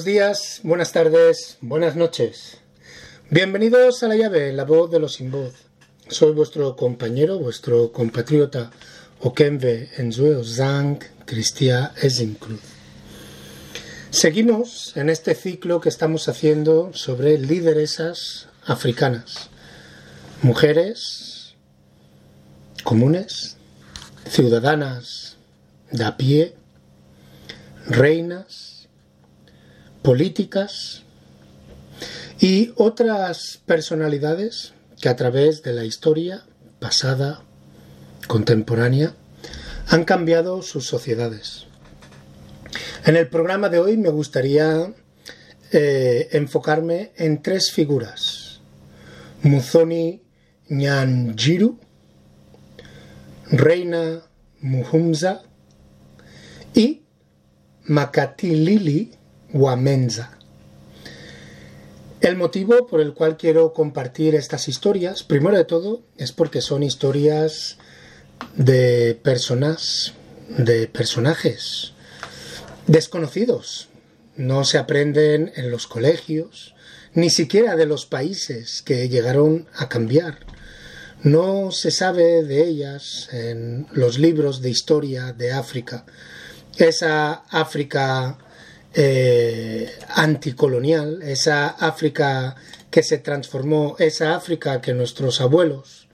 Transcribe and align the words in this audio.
Buenos 0.00 0.14
días, 0.14 0.60
buenas 0.62 0.92
tardes, 0.92 1.58
buenas 1.60 1.94
noches. 1.94 2.56
Bienvenidos 3.28 4.02
a 4.02 4.08
La 4.08 4.16
Llave, 4.16 4.50
la 4.50 4.64
voz 4.64 4.90
de 4.90 4.98
los 4.98 5.12
sin 5.12 5.30
voz. 5.30 5.52
Soy 6.08 6.32
vuestro 6.32 6.74
compañero, 6.74 7.38
vuestro 7.38 7.92
compatriota 7.92 8.70
Okembe 9.20 9.90
Enzue 9.98 10.42
Zang 10.42 11.00
Cristia 11.26 11.92
Ezincruz. 12.00 12.62
Seguimos 14.08 14.96
en 14.96 15.10
este 15.10 15.34
ciclo 15.34 15.82
que 15.82 15.90
estamos 15.90 16.28
haciendo 16.28 16.94
sobre 16.94 17.36
lideresas 17.36 18.48
africanas, 18.64 19.50
mujeres 20.40 21.56
comunes, 22.84 23.58
ciudadanas 24.26 25.36
de 25.90 26.04
a 26.04 26.16
pie, 26.16 26.54
reinas, 27.86 28.59
políticas 30.02 31.02
y 32.38 32.72
otras 32.76 33.60
personalidades 33.66 34.72
que 35.00 35.08
a 35.08 35.16
través 35.16 35.62
de 35.62 35.72
la 35.72 35.84
historia 35.84 36.44
pasada, 36.78 37.42
contemporánea, 38.26 39.14
han 39.88 40.04
cambiado 40.04 40.62
sus 40.62 40.86
sociedades. 40.86 41.66
En 43.04 43.16
el 43.16 43.28
programa 43.28 43.68
de 43.68 43.78
hoy 43.78 43.96
me 43.96 44.10
gustaría 44.10 44.92
eh, 45.72 46.28
enfocarme 46.32 47.12
en 47.16 47.42
tres 47.42 47.70
figuras. 47.72 48.60
Muzoni 49.42 50.22
Nyanjiru, 50.68 51.78
Reina 53.50 54.22
Muhumza 54.60 55.42
y 56.74 57.02
Makatilili 57.84 59.12
Wamenza. 59.52 60.32
El 62.20 62.36
motivo 62.36 62.86
por 62.86 63.00
el 63.00 63.14
cual 63.14 63.36
quiero 63.36 63.72
compartir 63.72 64.34
estas 64.34 64.68
historias, 64.68 65.22
primero 65.22 65.56
de 65.56 65.64
todo, 65.64 66.02
es 66.18 66.32
porque 66.32 66.60
son 66.60 66.82
historias 66.82 67.78
de 68.56 69.18
personas, 69.22 70.12
de 70.48 70.86
personajes 70.86 71.94
desconocidos. 72.86 73.88
No 74.36 74.64
se 74.64 74.78
aprenden 74.78 75.52
en 75.56 75.70
los 75.70 75.86
colegios, 75.86 76.74
ni 77.14 77.30
siquiera 77.30 77.76
de 77.76 77.86
los 77.86 78.06
países 78.06 78.82
que 78.82 79.08
llegaron 79.08 79.68
a 79.74 79.88
cambiar. 79.88 80.38
No 81.22 81.70
se 81.70 81.90
sabe 81.90 82.42
de 82.42 82.64
ellas 82.64 83.28
en 83.32 83.86
los 83.92 84.18
libros 84.18 84.62
de 84.62 84.70
historia 84.70 85.32
de 85.32 85.52
África. 85.52 86.04
Esa 86.76 87.44
África 87.50 88.38
eh, 88.94 89.90
anticolonial, 90.08 91.22
esa 91.22 91.68
África 91.68 92.56
que 92.90 93.02
se 93.02 93.18
transformó, 93.18 93.96
esa 93.98 94.34
África 94.34 94.80
que 94.80 94.94
nuestros 94.94 95.40
abuelos, 95.40 96.08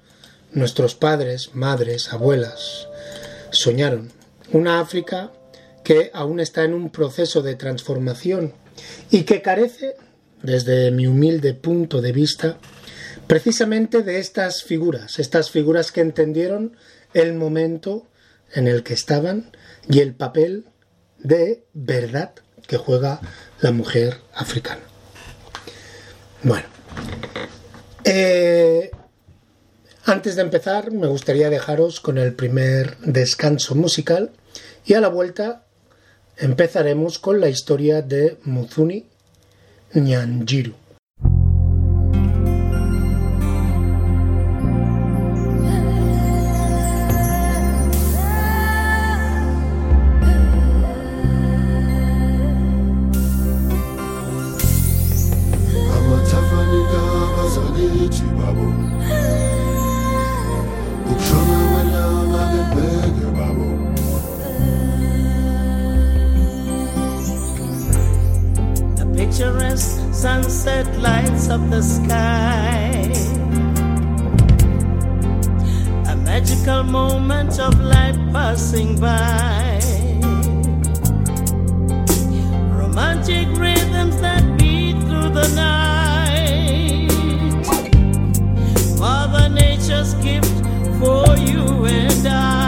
nuestros 0.53 0.95
padres, 0.95 1.55
madres, 1.55 2.13
abuelas 2.13 2.89
soñaron. 3.51 4.13
Una 4.53 4.81
África 4.81 5.33
que 5.83 6.11
aún 6.13 6.41
está 6.41 6.65
en 6.65 6.75
un 6.75 6.91
proceso 6.91 7.43
de 7.43 7.55
transformación 7.55 8.53
y 9.11 9.23
que 9.23 9.43
carece, 9.43 9.97
desde 10.43 10.91
mi 10.91 11.07
humilde 11.07 11.55
punto 11.55 12.03
de 12.03 12.13
vista, 12.13 12.59
precisamente 13.27 14.03
de 14.03 14.19
estas 14.19 14.63
figuras, 14.63 15.19
estas 15.19 15.51
figuras 15.51 15.93
que 15.93 16.03
entendieron 16.03 16.77
el 17.15 17.35
momento 17.35 18.07
en 18.53 18.69
el 18.69 18.83
que 18.83 18.95
estaban 18.95 19.51
y 19.89 20.01
el 20.01 20.15
papel 20.15 20.67
de 21.19 21.65
verdad 21.73 22.35
que 22.67 22.77
juega 22.77 23.21
la 23.61 23.73
mujer 23.73 24.21
africana. 24.35 24.83
Bueno, 26.43 26.67
eh, 28.05 28.91
antes 30.05 30.37
de 30.37 30.43
empezar 30.43 30.93
me 30.93 31.07
gustaría 31.07 31.51
dejaros 31.51 32.01
con 32.01 32.19
el 32.19 32.35
primer 32.35 32.97
descanso 32.99 33.75
musical 33.75 34.31
y 34.85 34.95
a 34.95 35.01
la 35.01 35.09
vuelta 35.09 35.65
empezaremos 36.37 37.19
con 37.19 37.41
la 37.41 37.49
historia 37.49 38.03
de 38.03 38.39
Muzuni 38.45 39.07
Nyanjiru. 39.95 40.86
The 71.71 71.83
sky. 71.83 73.13
A 76.11 76.17
magical 76.17 76.83
moment 76.85 77.59
of 77.59 77.79
light 77.81 78.17
passing 78.33 78.99
by. 79.01 79.81
Romantic 82.73 83.49
rhythms 83.59 84.21
that 84.21 84.43
beat 84.59 84.97
through 85.07 85.31
the 85.31 85.49
night. 85.55 87.11
Mother 88.99 89.49
Nature's 89.49 90.15
gift 90.15 90.55
for 90.99 91.37
you 91.37 91.87
and 91.87 92.27
I. 92.27 92.66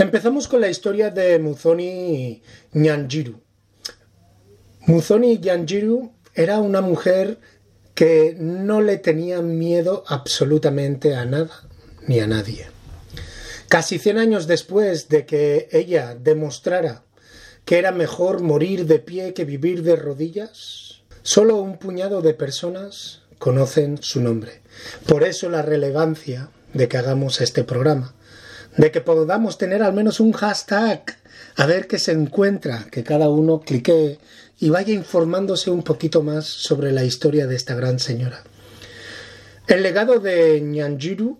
Empezamos 0.00 0.48
con 0.48 0.62
la 0.62 0.70
historia 0.70 1.10
de 1.10 1.38
Muzoni 1.38 2.40
Nyanjiru. 2.72 3.38
Muzoni 4.86 5.36
Nyanjiru 5.36 6.14
era 6.34 6.58
una 6.60 6.80
mujer 6.80 7.38
que 7.94 8.34
no 8.38 8.80
le 8.80 8.96
tenía 8.96 9.42
miedo 9.42 10.02
absolutamente 10.06 11.14
a 11.14 11.26
nada 11.26 11.68
ni 12.06 12.18
a 12.18 12.26
nadie. 12.26 12.68
Casi 13.68 13.98
100 13.98 14.16
años 14.16 14.46
después 14.46 15.10
de 15.10 15.26
que 15.26 15.68
ella 15.70 16.16
demostrara 16.18 17.04
que 17.66 17.78
era 17.78 17.92
mejor 17.92 18.40
morir 18.40 18.86
de 18.86 19.00
pie 19.00 19.34
que 19.34 19.44
vivir 19.44 19.82
de 19.82 19.96
rodillas, 19.96 21.02
solo 21.22 21.56
un 21.56 21.76
puñado 21.76 22.22
de 22.22 22.32
personas 22.32 23.20
conocen 23.38 23.98
su 24.02 24.22
nombre. 24.22 24.62
Por 25.06 25.24
eso 25.24 25.50
la 25.50 25.60
relevancia 25.60 26.48
de 26.72 26.88
que 26.88 26.96
hagamos 26.96 27.42
este 27.42 27.64
programa, 27.64 28.14
de 28.76 28.90
que 28.90 29.00
podamos 29.00 29.58
tener 29.58 29.82
al 29.82 29.92
menos 29.92 30.20
un 30.20 30.32
hashtag, 30.32 31.02
a 31.56 31.66
ver 31.66 31.86
qué 31.86 31.98
se 31.98 32.12
encuentra, 32.12 32.86
que 32.90 33.02
cada 33.02 33.28
uno 33.28 33.60
clique 33.60 34.18
y 34.58 34.70
vaya 34.70 34.92
informándose 34.94 35.70
un 35.70 35.82
poquito 35.82 36.22
más 36.22 36.46
sobre 36.46 36.92
la 36.92 37.04
historia 37.04 37.46
de 37.46 37.56
esta 37.56 37.74
gran 37.74 37.98
señora. 37.98 38.44
El 39.66 39.82
legado 39.82 40.18
de 40.18 40.60
Nyanjiru 40.60 41.38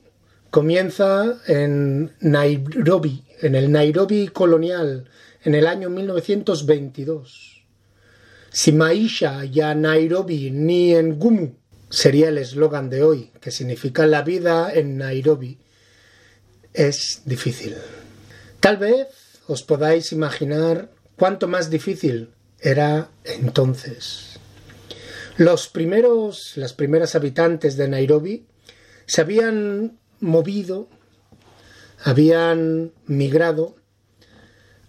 comienza 0.51 1.39
en 1.47 2.13
Nairobi, 2.21 3.25
en 3.41 3.55
el 3.55 3.71
Nairobi 3.71 4.29
colonial, 4.29 5.09
en 5.43 5.55
el 5.55 5.67
año 5.67 5.91
1922. 5.91 7.65
Si 8.51 8.73
Maisha 8.73 9.45
ya 9.45 9.75
Nairobi 9.75 10.51
ni 10.51 10.95
en 10.95 11.19
Gumu 11.19 11.55
sería 11.89 12.29
el 12.29 12.39
eslogan 12.39 12.91
de 12.91 13.03
hoy, 13.03 13.31
que 13.41 13.51
significa 13.51 14.07
la 14.07 14.23
vida 14.23 14.73
en 14.73 14.99
Nairobi, 14.99 15.59
es 16.75 17.23
difícil. 17.25 17.77
Tal 18.61 18.77
vez 18.77 19.09
os 19.47 19.63
podáis 19.63 20.13
imaginar 20.13 20.91
cuánto 21.17 21.49
más 21.49 21.71
difícil 21.71 22.31
era 22.61 23.11
entonces. 23.25 24.39
Los 25.37 25.69
primeros, 25.69 26.53
las 26.57 26.73
primeras 26.73 27.15
habitantes 27.15 27.77
de 27.77 27.89
Nairobi 27.89 28.47
se 29.07 29.23
habían 29.23 29.99
movido, 30.21 30.89
habían 32.05 32.93
migrado 33.07 33.77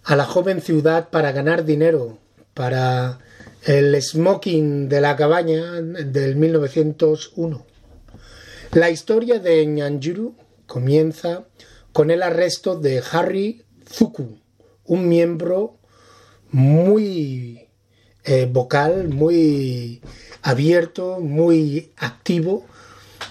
a 0.04 0.16
la 0.16 0.24
joven 0.24 0.60
ciudad 0.60 1.08
para 1.10 1.32
ganar 1.32 1.64
dinero, 1.64 2.18
para 2.54 3.18
el 3.64 4.00
smoking 4.02 4.88
de 4.88 5.00
la 5.00 5.16
cabaña 5.16 5.80
del 5.80 6.36
1901. 6.36 7.66
La 8.72 8.90
historia 8.90 9.38
de 9.38 9.64
Nyanjuru 9.66 10.34
comienza 10.66 11.44
con 11.92 12.10
el 12.10 12.22
arresto 12.22 12.78
de 12.78 13.02
Harry 13.12 13.64
Zuku, 13.88 14.38
un 14.84 15.08
miembro 15.08 15.78
muy 16.50 17.68
eh, 18.24 18.48
vocal, 18.50 19.08
muy 19.08 20.00
abierto, 20.42 21.18
muy 21.20 21.92
activo 21.96 22.64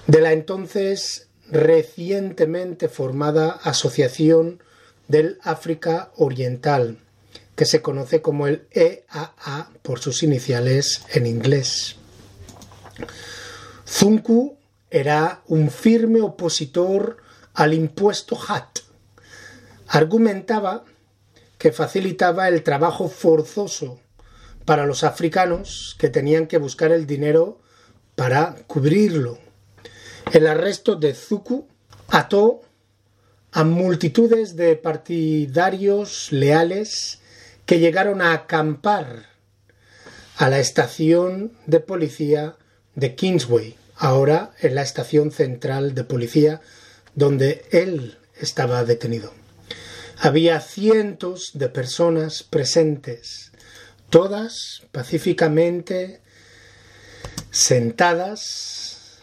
de 0.07 0.21
la 0.21 0.33
entonces 0.33 1.27
recientemente 1.49 2.87
formada 2.87 3.51
Asociación 3.51 4.61
del 5.07 5.37
África 5.43 6.11
Oriental, 6.15 6.97
que 7.55 7.65
se 7.65 7.81
conoce 7.81 8.21
como 8.21 8.47
el 8.47 8.67
EAA 8.71 9.71
por 9.81 9.99
sus 9.99 10.23
iniciales 10.23 11.03
en 11.13 11.25
inglés. 11.25 11.97
Zunku 13.87 14.57
era 14.89 15.41
un 15.47 15.69
firme 15.69 16.21
opositor 16.21 17.17
al 17.53 17.73
impuesto 17.73 18.37
HAT. 18.37 18.79
Argumentaba 19.87 20.85
que 21.57 21.71
facilitaba 21.71 22.47
el 22.47 22.63
trabajo 22.63 23.07
forzoso 23.07 23.99
para 24.65 24.85
los 24.85 25.03
africanos 25.03 25.95
que 25.99 26.09
tenían 26.09 26.47
que 26.47 26.57
buscar 26.57 26.91
el 26.91 27.05
dinero 27.05 27.59
para 28.15 28.55
cubrirlo. 28.67 29.37
El 30.31 30.47
arresto 30.47 30.95
de 30.95 31.13
Zuku 31.13 31.67
ató 32.07 32.61
a 33.51 33.63
multitudes 33.63 34.55
de 34.55 34.75
partidarios 34.75 36.31
leales 36.31 37.19
que 37.65 37.79
llegaron 37.79 38.21
a 38.21 38.33
acampar 38.33 39.27
a 40.37 40.49
la 40.49 40.59
estación 40.59 41.53
de 41.65 41.79
policía 41.79 42.55
de 42.95 43.15
Kingsway, 43.15 43.75
ahora 43.95 44.51
en 44.61 44.75
la 44.75 44.81
estación 44.81 45.31
central 45.31 45.93
de 45.93 46.03
policía 46.03 46.61
donde 47.15 47.65
él 47.71 48.17
estaba 48.39 48.83
detenido. 48.83 49.33
Había 50.17 50.59
cientos 50.61 51.51
de 51.53 51.69
personas 51.69 52.43
presentes, 52.43 53.51
todas 54.09 54.83
pacíficamente 54.91 56.21
sentadas 57.49 59.19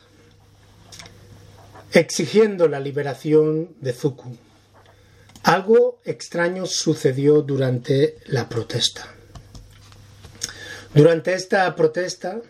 exigiendo 1.93 2.69
la 2.69 2.81
liberación 2.81 3.75
de 3.81 3.93
Zuku. 3.93 4.37
Algo 5.43 6.01
extraño 6.05 6.67
sucedió 6.67 7.43
durante 7.43 8.19
la 8.27 8.49
protesta. 8.49 9.15
Durante 10.95 11.35
esta 11.35 11.75
protesta, 11.75 12.41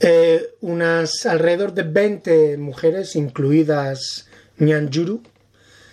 eh, 0.00 0.54
unas 0.60 1.26
alrededor 1.26 1.72
de 1.74 1.82
20 1.82 2.58
mujeres, 2.58 3.16
incluidas 3.16 4.26
Nyanjuru, 4.58 5.22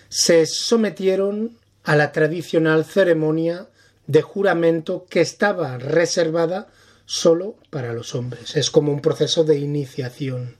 se 0.08 0.46
sometieron 0.46 1.56
a 1.84 1.96
la 1.96 2.12
tradicional 2.12 2.84
ceremonia 2.84 3.68
de 4.06 4.22
juramento 4.22 5.06
que 5.08 5.20
estaba 5.20 5.78
reservada 5.78 6.68
solo 7.06 7.56
para 7.70 7.92
los 7.92 8.14
hombres. 8.14 8.56
Es 8.56 8.70
como 8.70 8.92
un 8.92 9.00
proceso 9.00 9.44
de 9.44 9.58
iniciación. 9.58 10.56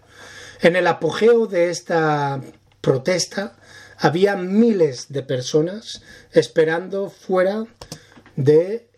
En 0.61 0.77
el 0.77 0.87
apogeo 0.87 1.47
de 1.47 1.71
esta 1.71 2.41
protesta 2.81 3.57
había 3.99 4.37
miles 4.37 5.07
de 5.13 5.23
personas 5.23 6.03
esperando 6.33 7.11
fuera 7.11 7.67
de 8.37 8.89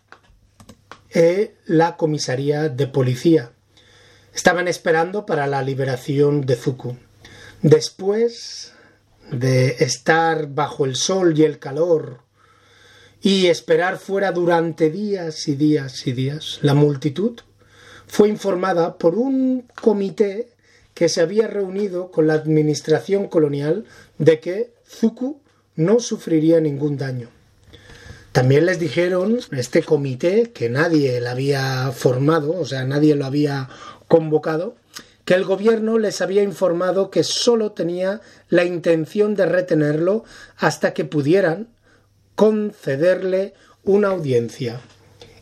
eh, 1.11 1.55
la 1.65 1.97
comisaría 1.97 2.69
de 2.69 2.87
policía. 2.87 3.51
Estaban 4.35 4.67
esperando 4.67 5.25
para 5.25 5.47
la 5.47 5.63
liberación 5.63 6.41
de 6.41 6.57
Zuku. 6.57 6.97
Después 7.61 8.73
de 9.31 9.77
estar 9.79 10.49
bajo 10.49 10.83
el 10.83 10.97
sol 10.97 11.39
y 11.39 11.43
el 11.43 11.57
calor 11.57 12.19
y 13.21 13.47
esperar 13.47 13.97
fuera 13.97 14.33
durante 14.33 14.91
días 14.91 15.47
y 15.47 15.55
días 15.55 16.05
y 16.05 16.11
días, 16.11 16.59
la 16.61 16.73
multitud 16.73 17.39
fue 18.07 18.27
informada 18.27 18.97
por 18.97 19.15
un 19.15 19.69
comité 19.81 20.49
que 20.93 21.07
se 21.07 21.21
había 21.21 21.47
reunido 21.47 22.11
con 22.11 22.27
la 22.27 22.33
administración 22.33 23.29
colonial 23.29 23.85
de 24.17 24.41
que 24.41 24.73
Zuku 24.85 25.39
no 25.77 26.01
sufriría 26.01 26.59
ningún 26.59 26.97
daño. 26.97 27.29
También 28.35 28.65
les 28.65 28.79
dijeron 28.79 29.39
este 29.53 29.81
comité 29.81 30.51
que 30.51 30.67
nadie 30.69 31.21
le 31.21 31.29
había 31.29 31.89
formado, 31.93 32.59
o 32.59 32.65
sea, 32.65 32.83
nadie 32.83 33.15
lo 33.15 33.25
había 33.25 33.69
convocado, 34.15 34.77
que 35.25 35.33
el 35.33 35.43
gobierno 35.43 35.99
les 35.99 36.21
había 36.21 36.41
informado 36.41 37.11
que 37.11 37.25
sólo 37.25 37.73
tenía 37.73 38.21
la 38.47 38.63
intención 38.63 39.35
de 39.35 39.45
retenerlo 39.45 40.23
hasta 40.55 40.93
que 40.93 41.03
pudieran 41.03 41.67
concederle 42.35 43.55
una 43.83 44.07
audiencia. 44.07 44.79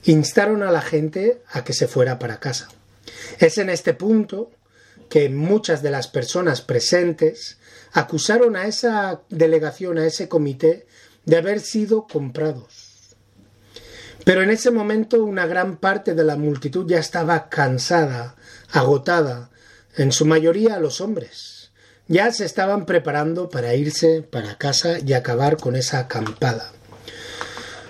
Instaron 0.05 0.63
a 0.63 0.71
la 0.71 0.81
gente 0.81 1.43
a 1.51 1.63
que 1.63 1.73
se 1.73 1.87
fuera 1.87 2.17
para 2.17 2.39
casa. 2.39 2.67
Es 3.37 3.59
en 3.59 3.69
este 3.69 3.93
punto 3.93 4.49
que 5.07 5.29
muchas 5.29 5.83
de 5.83 5.91
las 5.91 6.07
personas 6.07 6.61
presentes 6.61 7.59
acusaron 7.91 8.55
a 8.55 8.65
esa 8.65 9.21
delegación, 9.29 9.99
a 9.99 10.07
ese 10.07 10.27
comité, 10.27 10.87
de 11.25 11.37
haber 11.37 11.59
sido 11.59 12.07
comprados. 12.07 13.15
Pero 14.25 14.41
en 14.41 14.49
ese 14.49 14.71
momento 14.71 15.23
una 15.23 15.45
gran 15.45 15.77
parte 15.77 16.15
de 16.15 16.23
la 16.23 16.37
multitud 16.37 16.87
ya 16.87 16.97
estaba 16.97 17.49
cansada, 17.49 18.35
agotada, 18.73 19.49
en 19.95 20.11
su 20.11 20.25
mayoría 20.25 20.79
los 20.79 20.99
hombres. 20.99 21.71
Ya 22.09 22.29
se 22.33 22.43
estaban 22.43 22.85
preparando 22.85 23.49
para 23.49 23.75
irse 23.75 24.21
para 24.21 24.57
casa 24.57 24.97
y 24.99 25.13
acabar 25.13 25.55
con 25.55 25.77
esa 25.77 25.99
acampada. 25.99 26.73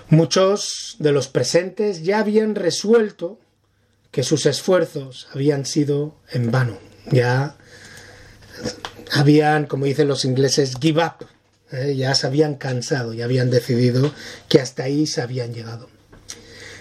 Muchos 0.10 0.98
de 1.00 1.12
los 1.12 1.28
presentes 1.28 2.04
ya 2.04 2.20
habían 2.20 2.54
resuelto 2.54 3.40
que 4.12 4.22
sus 4.22 4.46
esfuerzos 4.46 5.28
habían 5.34 5.66
sido 5.66 6.16
en 6.30 6.52
vano 6.52 6.78
ya 7.12 7.56
habían, 9.12 9.66
como 9.66 9.86
dicen 9.86 10.08
los 10.08 10.26
ingleses, 10.26 10.76
give 10.80 11.04
up, 11.04 11.26
¿eh? 11.72 11.96
ya 11.96 12.16
se 12.16 12.28
habían 12.28 12.56
cansado, 12.56 13.14
ya 13.14 13.26
habían 13.26 13.50
decidido 13.50 14.14
que 14.48 14.60
hasta 14.60 14.84
ahí 14.84 15.08
se 15.08 15.22
habían 15.22 15.54
llegado. 15.54 15.90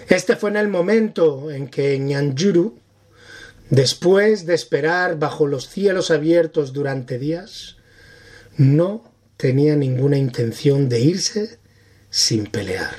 Este 0.09 0.35
fue 0.35 0.49
en 0.49 0.57
el 0.57 0.67
momento 0.67 1.51
en 1.51 1.67
que 1.67 1.97
Nyanjuru 1.99 2.77
después 3.69 4.45
de 4.45 4.53
esperar 4.53 5.19
bajo 5.19 5.47
los 5.47 5.67
cielos 5.69 6.11
abiertos 6.11 6.73
durante 6.73 7.19
días, 7.19 7.77
no 8.57 9.11
tenía 9.37 9.75
ninguna 9.75 10.17
intención 10.17 10.89
de 10.89 11.01
irse 11.01 11.59
sin 12.09 12.45
pelear. 12.45 12.95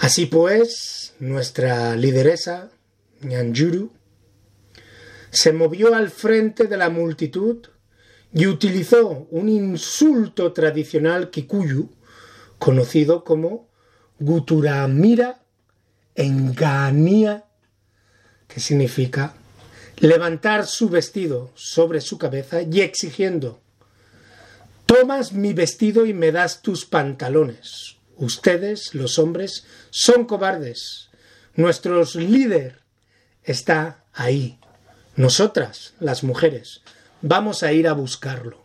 Así 0.00 0.26
pues, 0.26 1.14
nuestra 1.18 1.94
lideresa, 1.96 2.70
Nyanjuru, 3.20 3.92
se 5.30 5.52
movió 5.52 5.94
al 5.94 6.10
frente 6.10 6.64
de 6.64 6.76
la 6.76 6.90
multitud 6.90 7.66
y 8.32 8.46
utilizó 8.46 9.28
un 9.30 9.48
insulto 9.48 10.52
tradicional 10.52 11.30
kikuyu 11.30 11.90
conocido 12.58 13.24
como 13.24 13.68
Guturamira 14.18 15.42
Engania, 16.14 17.44
que 18.52 18.60
significa 18.60 19.34
levantar 19.98 20.66
su 20.66 20.88
vestido 20.88 21.50
sobre 21.54 22.00
su 22.00 22.18
cabeza 22.18 22.62
y 22.62 22.80
exigiendo 22.80 23.60
Tomas 24.90 25.32
mi 25.32 25.52
vestido 25.52 26.04
y 26.04 26.12
me 26.12 26.32
das 26.32 26.62
tus 26.62 26.84
pantalones. 26.84 27.94
Ustedes, 28.16 28.92
los 28.92 29.20
hombres, 29.20 29.64
son 29.90 30.24
cobardes. 30.24 31.10
Nuestro 31.54 32.02
líder 32.16 32.80
está 33.44 34.02
ahí. 34.12 34.58
Nosotras, 35.14 35.94
las 36.00 36.24
mujeres, 36.24 36.80
vamos 37.22 37.62
a 37.62 37.72
ir 37.72 37.86
a 37.86 37.92
buscarlo. 37.92 38.64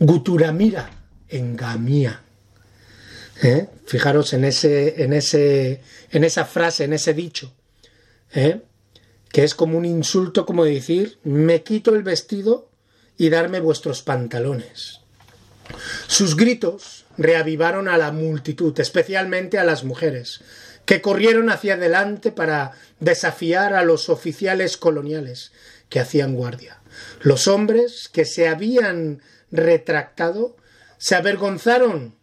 Guturamira 0.00 0.90
engamía. 1.28 2.22
¿Eh? 3.44 3.68
Fijaros 3.86 4.32
en 4.32 4.42
ese, 4.42 5.04
en 5.04 5.12
ese, 5.12 5.82
en 6.10 6.24
esa 6.24 6.44
frase, 6.46 6.82
en 6.82 6.94
ese 6.94 7.14
dicho, 7.14 7.54
¿eh? 8.34 8.60
Que 9.32 9.44
es 9.44 9.54
como 9.54 9.78
un 9.78 9.84
insulto, 9.84 10.46
como 10.46 10.64
decir, 10.64 11.18
me 11.24 11.62
quito 11.62 11.94
el 11.94 12.02
vestido 12.02 12.70
y 13.16 13.30
darme 13.30 13.60
vuestros 13.60 14.02
pantalones. 14.02 15.00
Sus 16.06 16.36
gritos 16.36 17.06
reavivaron 17.16 17.88
a 17.88 17.96
la 17.96 18.12
multitud, 18.12 18.78
especialmente 18.78 19.58
a 19.58 19.64
las 19.64 19.84
mujeres, 19.84 20.40
que 20.84 21.00
corrieron 21.00 21.50
hacia 21.50 21.74
adelante 21.74 22.32
para 22.32 22.72
desafiar 23.00 23.74
a 23.74 23.84
los 23.84 24.08
oficiales 24.08 24.76
coloniales 24.76 25.52
que 25.88 26.00
hacían 26.00 26.34
guardia. 26.34 26.80
Los 27.20 27.48
hombres 27.48 28.08
que 28.12 28.24
se 28.24 28.48
habían 28.48 29.22
retractado 29.50 30.56
se 30.98 31.14
avergonzaron 31.14 32.16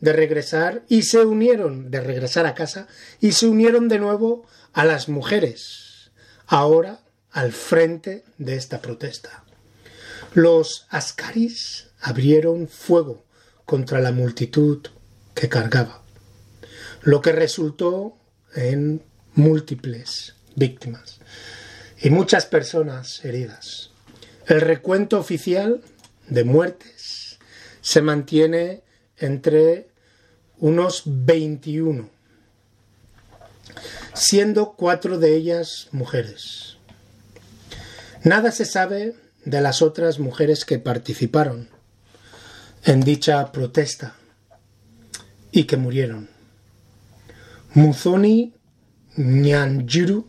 de 0.00 0.12
regresar 0.12 0.84
y 0.88 1.02
se 1.02 1.24
unieron, 1.24 1.90
de 1.90 2.00
regresar 2.00 2.46
a 2.46 2.54
casa, 2.54 2.86
y 3.20 3.32
se 3.32 3.46
unieron 3.46 3.88
de 3.88 3.98
nuevo 3.98 4.46
a 4.72 4.84
las 4.84 5.08
mujeres, 5.08 5.85
ahora 6.46 7.00
al 7.30 7.52
frente 7.52 8.24
de 8.38 8.56
esta 8.56 8.80
protesta. 8.80 9.44
Los 10.34 10.86
ascaris 10.90 11.88
abrieron 12.00 12.68
fuego 12.68 13.24
contra 13.64 14.00
la 14.00 14.12
multitud 14.12 14.86
que 15.34 15.48
cargaba, 15.48 16.02
lo 17.02 17.20
que 17.20 17.32
resultó 17.32 18.16
en 18.54 19.02
múltiples 19.34 20.34
víctimas 20.54 21.20
y 22.00 22.10
muchas 22.10 22.46
personas 22.46 23.24
heridas. 23.24 23.90
El 24.46 24.60
recuento 24.60 25.18
oficial 25.18 25.82
de 26.28 26.44
muertes 26.44 27.38
se 27.80 28.02
mantiene 28.02 28.82
entre 29.18 29.88
unos 30.58 31.02
21, 31.04 32.08
siendo 34.16 34.72
cuatro 34.72 35.18
de 35.18 35.36
ellas 35.36 35.88
mujeres. 35.92 36.78
Nada 38.24 38.50
se 38.50 38.64
sabe 38.64 39.14
de 39.44 39.60
las 39.60 39.82
otras 39.82 40.18
mujeres 40.18 40.64
que 40.64 40.78
participaron 40.78 41.68
en 42.84 43.02
dicha 43.02 43.52
protesta 43.52 44.14
y 45.52 45.64
que 45.64 45.76
murieron. 45.76 46.30
Muzoni 47.74 48.54
Nyanjiru 49.16 50.26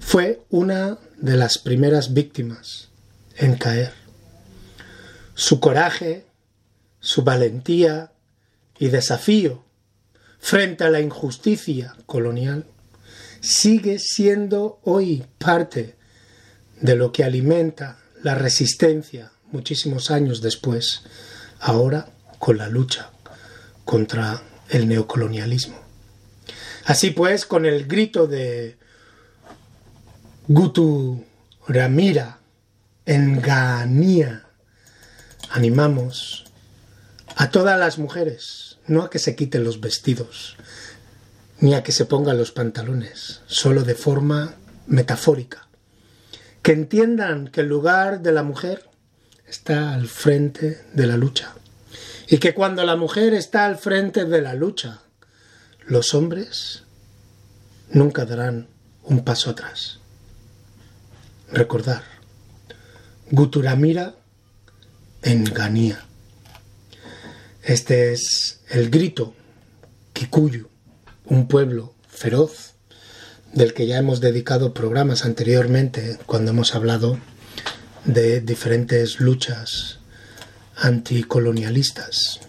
fue 0.00 0.42
una 0.50 0.98
de 1.16 1.36
las 1.36 1.58
primeras 1.58 2.12
víctimas 2.12 2.88
en 3.36 3.54
caer. 3.56 3.92
Su 5.34 5.60
coraje, 5.60 6.26
su 6.98 7.22
valentía 7.22 8.12
y 8.78 8.88
desafío 8.88 9.64
frente 10.40 10.82
a 10.84 10.90
la 10.90 11.00
injusticia 11.00 11.94
colonial 12.06 12.66
sigue 13.42 13.98
siendo 13.98 14.80
hoy 14.84 15.26
parte 15.38 15.96
de 16.80 16.96
lo 16.96 17.12
que 17.12 17.24
alimenta 17.24 17.98
la 18.22 18.34
resistencia 18.34 19.32
muchísimos 19.50 20.10
años 20.10 20.40
después, 20.40 21.02
ahora 21.60 22.08
con 22.38 22.56
la 22.56 22.68
lucha 22.68 23.10
contra 23.84 24.42
el 24.70 24.88
neocolonialismo. 24.88 25.78
Así 26.84 27.10
pues, 27.10 27.44
con 27.44 27.66
el 27.66 27.86
grito 27.86 28.26
de 28.26 28.76
Gutu 30.48 31.24
Ramira 31.68 32.38
en 33.04 33.40
Ganía, 33.40 34.46
animamos 35.50 36.44
a 37.36 37.50
todas 37.50 37.78
las 37.78 37.98
mujeres, 37.98 38.78
no 38.86 39.02
a 39.02 39.10
que 39.10 39.18
se 39.18 39.36
quiten 39.36 39.64
los 39.64 39.80
vestidos, 39.80 40.56
ni 41.62 41.74
a 41.74 41.84
que 41.84 41.92
se 41.92 42.06
pongan 42.06 42.36
los 42.36 42.50
pantalones, 42.50 43.40
solo 43.46 43.84
de 43.84 43.94
forma 43.94 44.56
metafórica. 44.88 45.68
Que 46.60 46.72
entiendan 46.72 47.46
que 47.46 47.60
el 47.60 47.68
lugar 47.68 48.20
de 48.20 48.32
la 48.32 48.42
mujer 48.42 48.90
está 49.46 49.94
al 49.94 50.08
frente 50.08 50.84
de 50.92 51.06
la 51.06 51.16
lucha. 51.16 51.54
Y 52.26 52.38
que 52.38 52.52
cuando 52.52 52.84
la 52.84 52.96
mujer 52.96 53.32
está 53.32 53.64
al 53.64 53.78
frente 53.78 54.24
de 54.24 54.42
la 54.42 54.54
lucha, 54.54 55.02
los 55.86 56.14
hombres 56.14 56.82
nunca 57.90 58.24
darán 58.24 58.66
un 59.04 59.22
paso 59.22 59.50
atrás. 59.50 60.00
Recordar, 61.52 62.02
Guturamira 63.30 64.16
en 65.22 65.44
Ganía. 65.44 66.04
Este 67.62 68.12
es 68.12 68.62
el 68.68 68.90
grito 68.90 69.32
Kikuyu, 70.12 70.71
un 71.32 71.48
pueblo 71.48 71.94
feroz 72.08 72.74
del 73.54 73.72
que 73.72 73.86
ya 73.86 73.96
hemos 73.96 74.20
dedicado 74.20 74.74
programas 74.74 75.24
anteriormente 75.24 76.18
cuando 76.26 76.50
hemos 76.50 76.74
hablado 76.74 77.18
de 78.04 78.42
diferentes 78.42 79.18
luchas 79.18 79.98
anticolonialistas. 80.76 82.40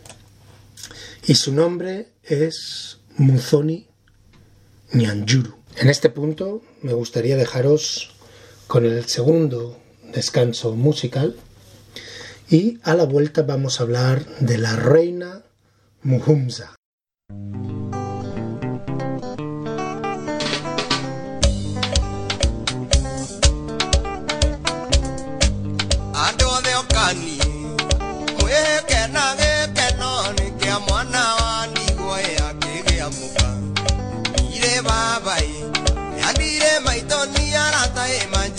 Y 1.25 1.35
su 1.35 1.53
nombre 1.53 2.11
es 2.23 2.97
Muzoni 3.15 3.87
Nyanjuru. 4.91 5.55
En 5.77 5.89
este 5.89 6.09
punto 6.09 6.61
me 6.81 6.91
gustaría 6.91 7.37
dejaros 7.37 8.11
con 8.67 8.83
el 8.85 9.05
segundo 9.05 9.79
descanso 10.13 10.75
musical 10.75 11.37
y 12.49 12.79
a 12.83 12.95
la 12.95 13.05
vuelta 13.05 13.43
vamos 13.43 13.79
a 13.79 13.83
hablar 13.83 14.25
de 14.41 14.57
la 14.57 14.75
reina 14.75 15.45
Muhumza. 16.01 16.75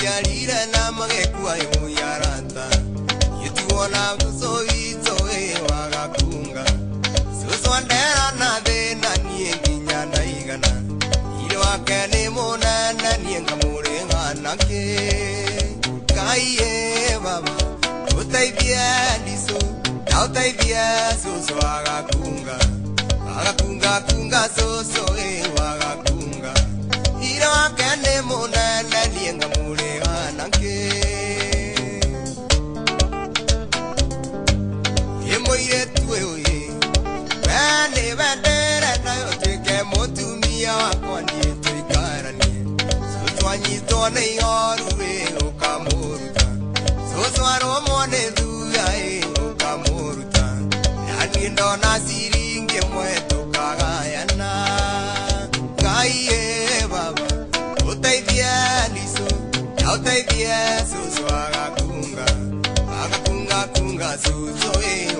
yalira 0.05 0.67
na 0.73 0.93
magekuwa 0.93 1.57
yomu 1.57 1.89
yaranta. 1.89 2.65
Yetuona 3.43 4.03
busoitso 4.19 5.17
ewagakunga 5.39 6.65
susondera 7.41 8.27
na 8.39 8.61
thina 8.65 9.11
niĩ 9.25 9.51
nginya 9.61 10.05
ndaigana 10.07 10.71
irĩ 11.45 11.57
wake 11.63 11.99
nĩ 12.13 12.23
mũnene 12.35 13.11
niĩ 13.25 13.37
ngamũrĩ 13.45 13.97
ng'anakĩ 14.09 14.85
kaiĩ 16.17 16.73
baba 17.25 17.53
tũteithie 18.09 18.87
ndicũ 19.23 19.59
na 20.11 20.17
ũteithie 20.25 20.85
cũcũ 21.23 21.57
agakunga 21.77 22.57
agakungakunga 23.39 24.43
cũcũ 24.57 25.05
mazuzo 64.15 64.73
eh. 64.83 65.14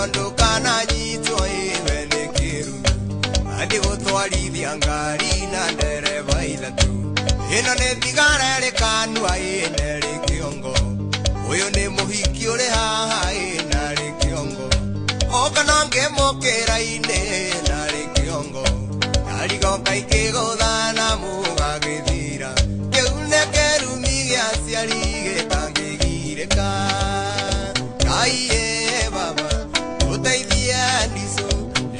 Nĩguo 0.00 0.06
ndũkananyitwo 0.08 1.38
ĩwe 1.62 1.96
nĩ 2.10 2.22
kĩrumi 2.36 2.90
atĩ 3.60 3.78
gũtwarithia 3.84 4.70
ngari 4.78 5.32
na 5.52 5.62
ndereba 5.72 6.36
ithatũ. 6.52 6.88
Ĩno 7.56 7.72
nĩ 7.80 7.88
thigara 8.00 8.48
ĩrĩ 8.58 8.70
kanua 8.80 9.32
ĩna 9.38 9.82
ĩrĩ 9.96 10.14
kĩongo. 10.26 10.72
Ũyũ 11.50 11.66
nĩ 11.76 11.84
mũhiki 11.96 12.44
ũrĩ 12.52 12.68
haha 12.76 13.20
ĩna 13.32 13.82
rĩ 13.98 14.08
kĩongo. 14.20 14.66
Oka 15.42 15.62
no 15.68 15.76
ngĩmũkĩra-inĩ 15.90 17.20
na 17.68 17.78
rĩ 17.92 18.02
kĩongo. 18.14 18.64
Narigoka 19.28 19.92
ikĩgũthana 20.00 21.06
mũgagĩthira 21.22 21.49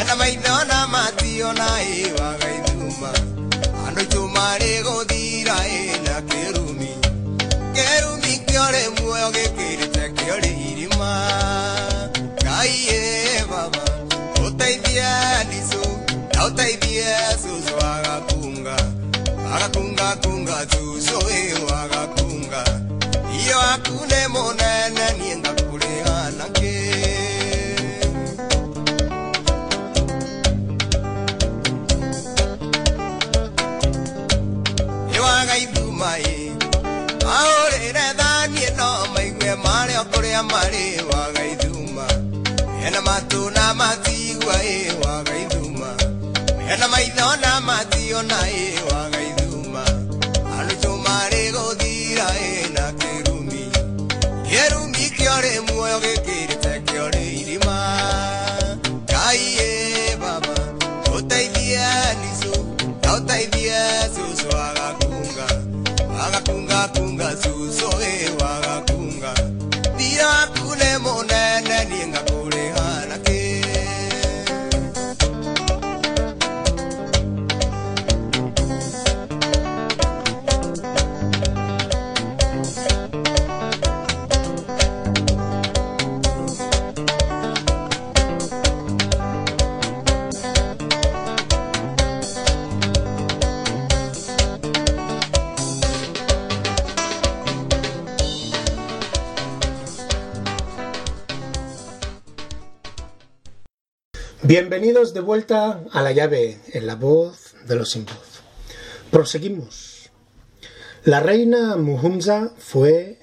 mena 0.00 0.16
maitho 0.16 0.56
na 0.68 0.78
mationa-ĩ 0.92 1.98
waga 2.18 2.48
ithuma 2.58 3.10
andũ 3.86 4.00
aitũ 4.00 4.22
marĩ 4.34 4.72
gũthira-ĩ 4.86 5.80
na 6.06 6.14
kĩrumi. 6.28 6.90
Kĩrumi 7.76 8.32
kĩorĩ 8.46 8.82
muoyo 8.96 9.28
gĩkĩrĩte 9.36 10.04
kĩorĩ 10.16 10.52
irima. 10.70 11.12
Ngai 12.44 12.72
ĩ 12.98 13.02
baba 13.50 13.84
ũteithie 14.44 15.10
ndicũ 15.46 15.82
na 16.34 16.40
ũteithie 16.48 17.12
cũcũ 17.42 17.74
agakunga. 17.92 18.76
Agakunga 19.54 20.08
kunga 20.22 20.58
cũcũ 20.72 21.18
ĩ 21.40 21.42
wagakunga 21.68 22.62
iyo 23.40 23.58
aku 23.72 23.94
nĩ 24.10 24.20
mũnene 24.34 25.06
niĩ 25.18 25.34
mai. 36.00 36.24
Aurire 37.38 38.06
thanie 38.20 38.68
no 38.78 38.88
maigue 39.14 39.52
marĩa 39.64 40.02
kũrĩa 40.12 40.42
marĩ 40.52 40.84
waga 41.10 41.42
ithuma 41.52 42.06
mena 42.80 43.00
matũ 43.06 43.40
na 43.56 43.64
matigua 43.80 44.56
ĩ 44.76 44.78
waga 45.02 45.34
ithuma 45.44 45.90
mena 46.66 46.86
maitho 46.92 47.28
na 47.42 47.52
mationa 47.68 48.38
ĩ 48.62 48.66
waga 48.88 49.09
Bienvenidos 104.70 105.14
de 105.14 105.18
vuelta 105.18 105.82
a 105.90 106.00
la 106.00 106.12
llave 106.12 106.60
en 106.72 106.86
la 106.86 106.94
voz 106.94 107.56
de 107.66 107.74
los 107.74 107.90
sin 107.90 108.04
voz. 108.04 108.40
Proseguimos. 109.10 110.10
La 111.02 111.18
reina 111.18 111.74
Muhumza 111.74 112.52
fue 112.56 113.18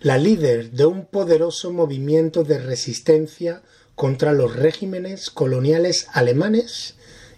la 0.00 0.18
líder 0.18 0.72
de 0.72 0.86
un 0.86 1.06
poderoso 1.06 1.72
movimiento 1.72 2.42
de 2.42 2.58
resistencia 2.58 3.62
contra 3.94 4.32
los 4.32 4.56
regímenes 4.56 5.30
coloniales 5.30 6.08
alemanes 6.14 6.96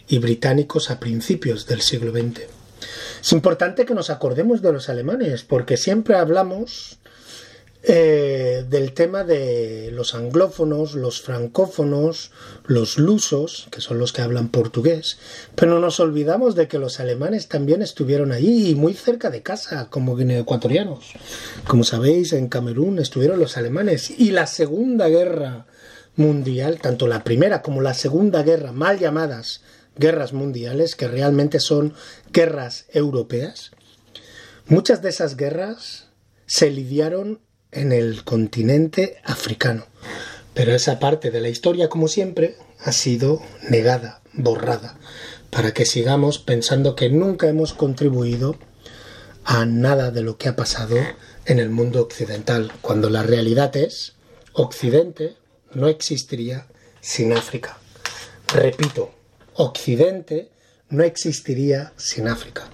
y 0.08 0.20
británicos 0.20 0.90
a 0.90 0.98
principios 0.98 1.66
del 1.66 1.82
siglo 1.82 2.12
XX. 2.12 2.44
Es 3.20 3.32
importante 3.32 3.84
que 3.84 3.92
nos 3.92 4.08
acordemos 4.08 4.62
de 4.62 4.72
los 4.72 4.88
alemanes 4.88 5.42
porque 5.42 5.76
siempre 5.76 6.16
hablamos 6.16 6.98
eh, 7.86 8.64
del 8.66 8.94
tema 8.94 9.24
de 9.24 9.90
los 9.92 10.14
anglófonos, 10.14 10.94
los 10.94 11.20
francófonos, 11.20 12.30
los 12.64 12.96
lusos, 12.96 13.68
que 13.70 13.82
son 13.82 13.98
los 13.98 14.14
que 14.14 14.22
hablan 14.22 14.48
portugués, 14.48 15.18
pero 15.54 15.78
nos 15.78 16.00
olvidamos 16.00 16.54
de 16.54 16.66
que 16.66 16.78
los 16.78 16.98
alemanes 16.98 17.48
también 17.48 17.82
estuvieron 17.82 18.32
allí 18.32 18.70
y 18.70 18.74
muy 18.74 18.94
cerca 18.94 19.28
de 19.28 19.42
casa, 19.42 19.90
como 19.90 20.18
ecuatorianos. 20.18 21.12
Como 21.66 21.84
sabéis, 21.84 22.32
en 22.32 22.48
Camerún 22.48 22.98
estuvieron 22.98 23.38
los 23.38 23.58
alemanes 23.58 24.10
y 24.10 24.30
la 24.30 24.46
Segunda 24.46 25.08
Guerra 25.08 25.66
Mundial, 26.16 26.80
tanto 26.80 27.06
la 27.06 27.22
Primera 27.22 27.60
como 27.60 27.82
la 27.82 27.92
Segunda 27.92 28.42
Guerra, 28.42 28.72
mal 28.72 28.98
llamadas 28.98 29.60
guerras 29.96 30.32
mundiales, 30.32 30.96
que 30.96 31.06
realmente 31.06 31.60
son 31.60 31.92
guerras 32.32 32.86
europeas, 32.94 33.72
muchas 34.66 35.02
de 35.02 35.10
esas 35.10 35.36
guerras 35.36 36.08
se 36.46 36.70
lidiaron 36.70 37.43
en 37.74 37.92
el 37.92 38.24
continente 38.24 39.18
africano. 39.24 39.86
Pero 40.54 40.74
esa 40.74 40.98
parte 40.98 41.30
de 41.30 41.40
la 41.40 41.48
historia, 41.48 41.88
como 41.88 42.08
siempre, 42.08 42.56
ha 42.78 42.92
sido 42.92 43.42
negada, 43.68 44.22
borrada, 44.32 44.98
para 45.50 45.72
que 45.72 45.84
sigamos 45.84 46.38
pensando 46.38 46.94
que 46.94 47.10
nunca 47.10 47.48
hemos 47.48 47.74
contribuido 47.74 48.56
a 49.44 49.66
nada 49.66 50.10
de 50.10 50.22
lo 50.22 50.38
que 50.38 50.48
ha 50.48 50.56
pasado 50.56 50.96
en 51.46 51.58
el 51.58 51.70
mundo 51.70 52.00
occidental, 52.00 52.72
cuando 52.80 53.10
la 53.10 53.22
realidad 53.22 53.76
es, 53.76 54.14
Occidente 54.52 55.36
no 55.74 55.88
existiría 55.88 56.66
sin 57.00 57.32
África. 57.32 57.78
Repito, 58.48 59.12
Occidente 59.54 60.50
no 60.88 61.02
existiría 61.02 61.92
sin 61.96 62.28
África. 62.28 62.68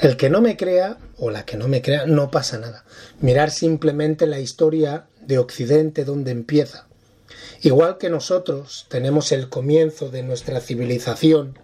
El 0.00 0.16
que 0.16 0.30
no 0.30 0.40
me 0.40 0.56
crea 0.56 0.98
o 1.16 1.30
la 1.30 1.44
que 1.44 1.56
no 1.56 1.68
me 1.68 1.82
crea 1.82 2.06
no 2.06 2.30
pasa 2.30 2.58
nada. 2.58 2.84
Mirar 3.20 3.50
simplemente 3.50 4.26
la 4.26 4.40
historia 4.40 5.06
de 5.20 5.38
Occidente 5.38 6.04
donde 6.04 6.30
empieza. 6.32 6.86
Igual 7.62 7.98
que 7.98 8.10
nosotros 8.10 8.86
tenemos 8.88 9.32
el 9.32 9.48
comienzo 9.48 10.10
de 10.10 10.22
nuestra 10.22 10.60
civilización 10.60 11.58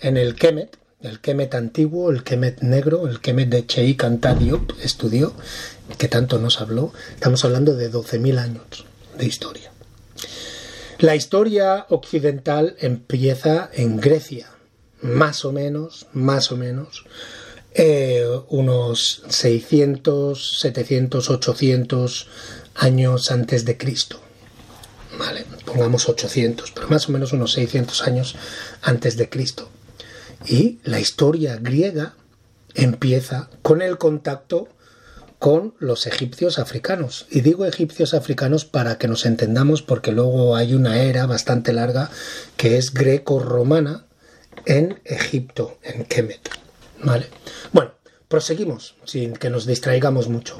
en 0.00 0.16
el 0.16 0.34
Kemet, 0.34 0.76
el 1.00 1.20
Kemet 1.20 1.54
antiguo, 1.54 2.10
el 2.10 2.24
Kemet 2.24 2.62
negro, 2.62 3.06
el 3.06 3.20
Kemet 3.20 3.48
de 3.48 3.66
Cheikh 3.66 4.02
Anta 4.02 4.34
Diop 4.34 4.72
estudió, 4.82 5.34
que 5.98 6.08
tanto 6.08 6.38
nos 6.38 6.60
habló, 6.60 6.92
estamos 7.14 7.44
hablando 7.44 7.76
de 7.76 7.92
12.000 7.92 8.38
años 8.38 8.86
de 9.16 9.26
historia. 9.26 9.70
La 10.98 11.14
historia 11.14 11.86
occidental 11.90 12.74
empieza 12.80 13.70
en 13.72 13.98
Grecia, 13.98 14.48
más 15.02 15.44
o 15.44 15.52
menos, 15.52 16.06
más 16.12 16.52
o 16.52 16.56
menos, 16.56 17.04
eh, 17.74 18.26
unos 18.48 19.22
600, 19.28 20.60
700, 20.60 21.30
800 21.30 22.28
años 22.74 23.30
antes 23.30 23.64
de 23.64 23.76
Cristo. 23.76 24.20
Vale, 25.18 25.44
pongamos 25.64 26.08
800, 26.08 26.72
pero 26.72 26.88
más 26.88 27.08
o 27.08 27.12
menos 27.12 27.32
unos 27.32 27.52
600 27.52 28.02
años 28.02 28.36
antes 28.82 29.16
de 29.16 29.28
Cristo. 29.28 29.68
Y 30.46 30.78
la 30.84 31.00
historia 31.00 31.56
griega 31.56 32.14
empieza 32.74 33.48
con 33.62 33.82
el 33.82 33.98
contacto 33.98 34.68
con 35.38 35.74
los 35.78 36.06
egipcios 36.06 36.58
africanos. 36.58 37.26
Y 37.30 37.40
digo 37.42 37.66
egipcios 37.66 38.14
africanos 38.14 38.64
para 38.64 38.98
que 38.98 39.08
nos 39.08 39.26
entendamos 39.26 39.82
porque 39.82 40.12
luego 40.12 40.56
hay 40.56 40.74
una 40.74 41.02
era 41.02 41.26
bastante 41.26 41.72
larga 41.72 42.10
que 42.56 42.78
es 42.78 42.92
greco-romana 42.92 44.05
en 44.66 45.00
Egipto, 45.04 45.78
en 45.82 46.04
Kemet. 46.04 46.50
¿Vale? 47.02 47.26
Bueno, 47.72 47.92
proseguimos 48.28 48.96
sin 49.04 49.34
que 49.34 49.48
nos 49.48 49.64
distraigamos 49.64 50.28
mucho. 50.28 50.58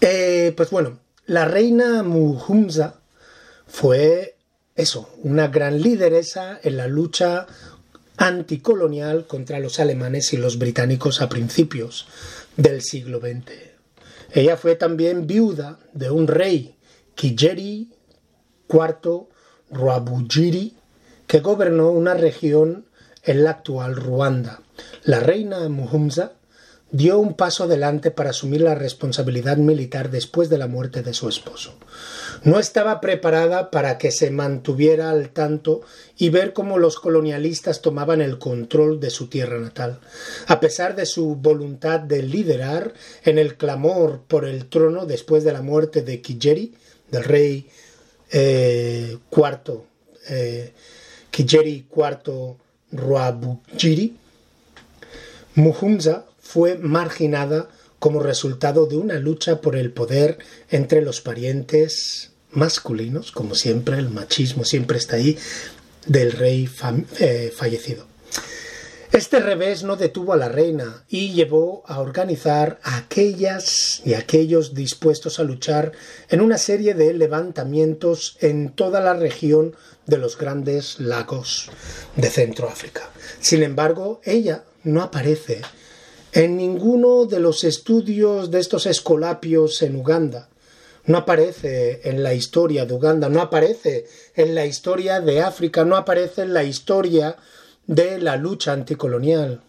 Eh, 0.00 0.52
pues 0.56 0.70
bueno, 0.70 1.00
la 1.26 1.46
reina 1.46 2.02
Muhumza 2.02 3.00
fue 3.66 4.36
eso, 4.76 5.08
una 5.22 5.48
gran 5.48 5.80
lideresa 5.80 6.60
en 6.62 6.76
la 6.76 6.86
lucha 6.86 7.46
anticolonial 8.18 9.26
contra 9.26 9.58
los 9.58 9.80
alemanes 9.80 10.32
y 10.32 10.36
los 10.36 10.58
británicos 10.58 11.20
a 11.20 11.28
principios 11.28 12.06
del 12.56 12.82
siglo 12.82 13.20
XX. 13.20 13.52
Ella 14.32 14.56
fue 14.56 14.76
también 14.76 15.26
viuda 15.26 15.78
de 15.92 16.10
un 16.10 16.26
rey, 16.26 16.76
Kijeri 17.14 17.90
IV 18.68 19.26
Rwabugiri, 19.70 20.76
que 21.26 21.40
gobernó 21.40 21.90
una 21.90 22.14
región 22.14 22.86
en 23.22 23.44
la 23.44 23.50
actual 23.50 23.96
Ruanda. 23.96 24.62
La 25.04 25.20
reina 25.20 25.68
Muhumza 25.68 26.32
dio 26.90 27.18
un 27.18 27.34
paso 27.34 27.64
adelante 27.64 28.10
para 28.10 28.30
asumir 28.30 28.60
la 28.60 28.74
responsabilidad 28.74 29.56
militar 29.56 30.10
después 30.10 30.48
de 30.48 30.58
la 30.58 30.68
muerte 30.68 31.02
de 31.02 31.14
su 31.14 31.28
esposo. 31.28 31.74
No 32.44 32.60
estaba 32.60 33.00
preparada 33.00 33.70
para 33.70 33.98
que 33.98 34.12
se 34.12 34.30
mantuviera 34.30 35.10
al 35.10 35.30
tanto 35.30 35.80
y 36.16 36.28
ver 36.28 36.52
cómo 36.52 36.78
los 36.78 37.00
colonialistas 37.00 37.82
tomaban 37.82 38.20
el 38.20 38.38
control 38.38 39.00
de 39.00 39.10
su 39.10 39.26
tierra 39.28 39.58
natal. 39.58 40.00
A 40.46 40.60
pesar 40.60 40.94
de 40.94 41.06
su 41.06 41.34
voluntad 41.34 41.98
de 42.00 42.22
liderar 42.22 42.94
en 43.24 43.38
el 43.38 43.56
clamor 43.56 44.22
por 44.28 44.44
el 44.44 44.66
trono 44.66 45.06
después 45.06 45.42
de 45.42 45.52
la 45.52 45.62
muerte 45.62 46.02
de 46.02 46.20
Kijeri, 46.20 46.74
del 47.10 47.24
rey 47.24 47.68
eh, 48.30 49.18
cuarto, 49.28 49.86
eh, 50.28 50.72
Kijeri 51.36 51.84
IV 51.94 52.56
Rwabugiri, 52.92 54.16
Muhumza 55.56 56.24
fue 56.40 56.78
marginada 56.78 57.68
como 57.98 58.22
resultado 58.22 58.86
de 58.86 58.96
una 58.96 59.18
lucha 59.18 59.60
por 59.60 59.76
el 59.76 59.92
poder 59.92 60.38
entre 60.70 61.02
los 61.02 61.20
parientes 61.20 62.32
masculinos, 62.52 63.32
como 63.32 63.54
siempre, 63.54 63.98
el 63.98 64.08
machismo 64.08 64.64
siempre 64.64 64.96
está 64.96 65.16
ahí, 65.16 65.36
del 66.06 66.32
rey 66.32 66.70
eh, 67.20 67.52
fallecido. 67.54 68.06
Este 69.12 69.40
revés 69.40 69.82
no 69.82 69.96
detuvo 69.96 70.32
a 70.32 70.36
la 70.36 70.48
reina 70.48 71.04
y 71.08 71.32
llevó 71.32 71.82
a 71.86 72.00
organizar 72.00 72.80
a 72.82 72.96
aquellas 72.96 74.02
y 74.04 74.14
aquellos 74.14 74.74
dispuestos 74.74 75.38
a 75.38 75.42
luchar 75.42 75.92
en 76.28 76.40
una 76.40 76.56
serie 76.58 76.94
de 76.94 77.12
levantamientos 77.12 78.36
en 78.40 78.70
toda 78.72 79.00
la 79.00 79.14
región 79.14 79.74
de 80.06 80.18
los 80.18 80.38
grandes 80.38 81.00
lagos 81.00 81.70
de 82.14 82.30
Centroáfrica. 82.30 83.10
Sin 83.40 83.62
embargo, 83.62 84.20
ella 84.24 84.64
no 84.84 85.02
aparece 85.02 85.62
en 86.32 86.56
ninguno 86.56 87.26
de 87.26 87.40
los 87.40 87.64
estudios 87.64 88.50
de 88.50 88.60
estos 88.60 88.86
escolapios 88.86 89.82
en 89.82 89.96
Uganda. 89.96 90.48
No 91.04 91.18
aparece 91.18 92.00
en 92.08 92.22
la 92.22 92.34
historia 92.34 92.84
de 92.84 92.94
Uganda, 92.94 93.28
no 93.28 93.40
aparece 93.40 94.06
en 94.34 94.54
la 94.54 94.66
historia 94.66 95.20
de 95.20 95.40
África, 95.40 95.84
no 95.84 95.96
aparece 95.96 96.42
en 96.42 96.52
la 96.52 96.64
historia 96.64 97.36
de 97.86 98.18
la 98.18 98.36
lucha 98.36 98.72
anticolonial. 98.72 99.62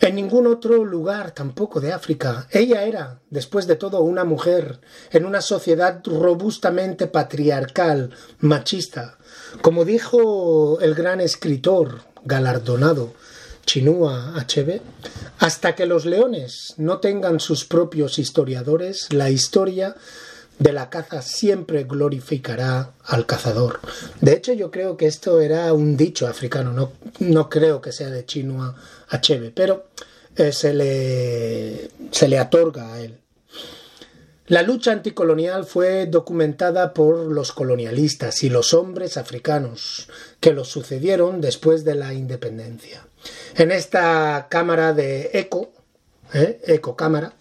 En 0.00 0.16
ningún 0.16 0.46
otro 0.46 0.84
lugar 0.84 1.30
tampoco 1.30 1.80
de 1.80 1.92
África. 1.92 2.46
Ella 2.50 2.84
era, 2.84 3.20
después 3.30 3.66
de 3.66 3.76
todo, 3.76 4.00
una 4.02 4.24
mujer 4.24 4.80
en 5.10 5.24
una 5.24 5.40
sociedad 5.40 6.02
robustamente 6.04 7.06
patriarcal, 7.06 8.10
machista. 8.40 9.18
Como 9.62 9.84
dijo 9.84 10.78
el 10.80 10.94
gran 10.94 11.20
escritor 11.20 12.02
galardonado 12.24 13.12
Chinua 13.64 14.34
Achebe, 14.36 14.82
hasta 15.38 15.74
que 15.74 15.86
los 15.86 16.04
leones 16.04 16.74
no 16.76 16.98
tengan 16.98 17.40
sus 17.40 17.64
propios 17.64 18.18
historiadores, 18.18 19.12
la 19.12 19.30
historia 19.30 19.96
de 20.58 20.72
la 20.72 20.90
caza 20.90 21.22
siempre 21.22 21.84
glorificará 21.84 22.92
al 23.04 23.26
cazador. 23.26 23.80
De 24.20 24.32
hecho, 24.34 24.52
yo 24.52 24.70
creo 24.70 24.96
que 24.96 25.06
esto 25.06 25.40
era 25.40 25.72
un 25.72 25.96
dicho 25.96 26.26
africano, 26.26 26.92
no, 27.18 27.48
creo 27.48 27.80
que 27.80 27.92
sea 27.92 28.10
de 28.10 28.24
Chinua 28.24 28.74
Achebe, 29.08 29.50
pero 29.50 29.86
eh, 30.36 30.52
se, 30.52 30.74
le, 30.74 31.90
se 32.10 32.28
le 32.28 32.40
otorga 32.40 32.92
a 32.92 33.00
él. 33.00 33.18
La 34.46 34.60
lucha 34.62 34.92
anticolonial 34.92 35.64
fue 35.64 36.04
documentada 36.04 36.92
por 36.92 37.16
los 37.32 37.52
colonialistas 37.52 38.42
y 38.42 38.50
los 38.50 38.74
hombres 38.74 39.16
africanos 39.16 40.08
que 40.38 40.52
los 40.52 40.68
sucedieron 40.68 41.40
después 41.40 41.82
de 41.82 41.94
la 41.94 42.12
independencia. 42.12 43.06
En 43.56 43.72
esta 43.72 44.48
cámara 44.50 44.92
de 44.92 45.30
eco, 45.32 45.72
¿eh? 46.34 46.60
eco 46.66 46.94
cámara, 46.94 47.32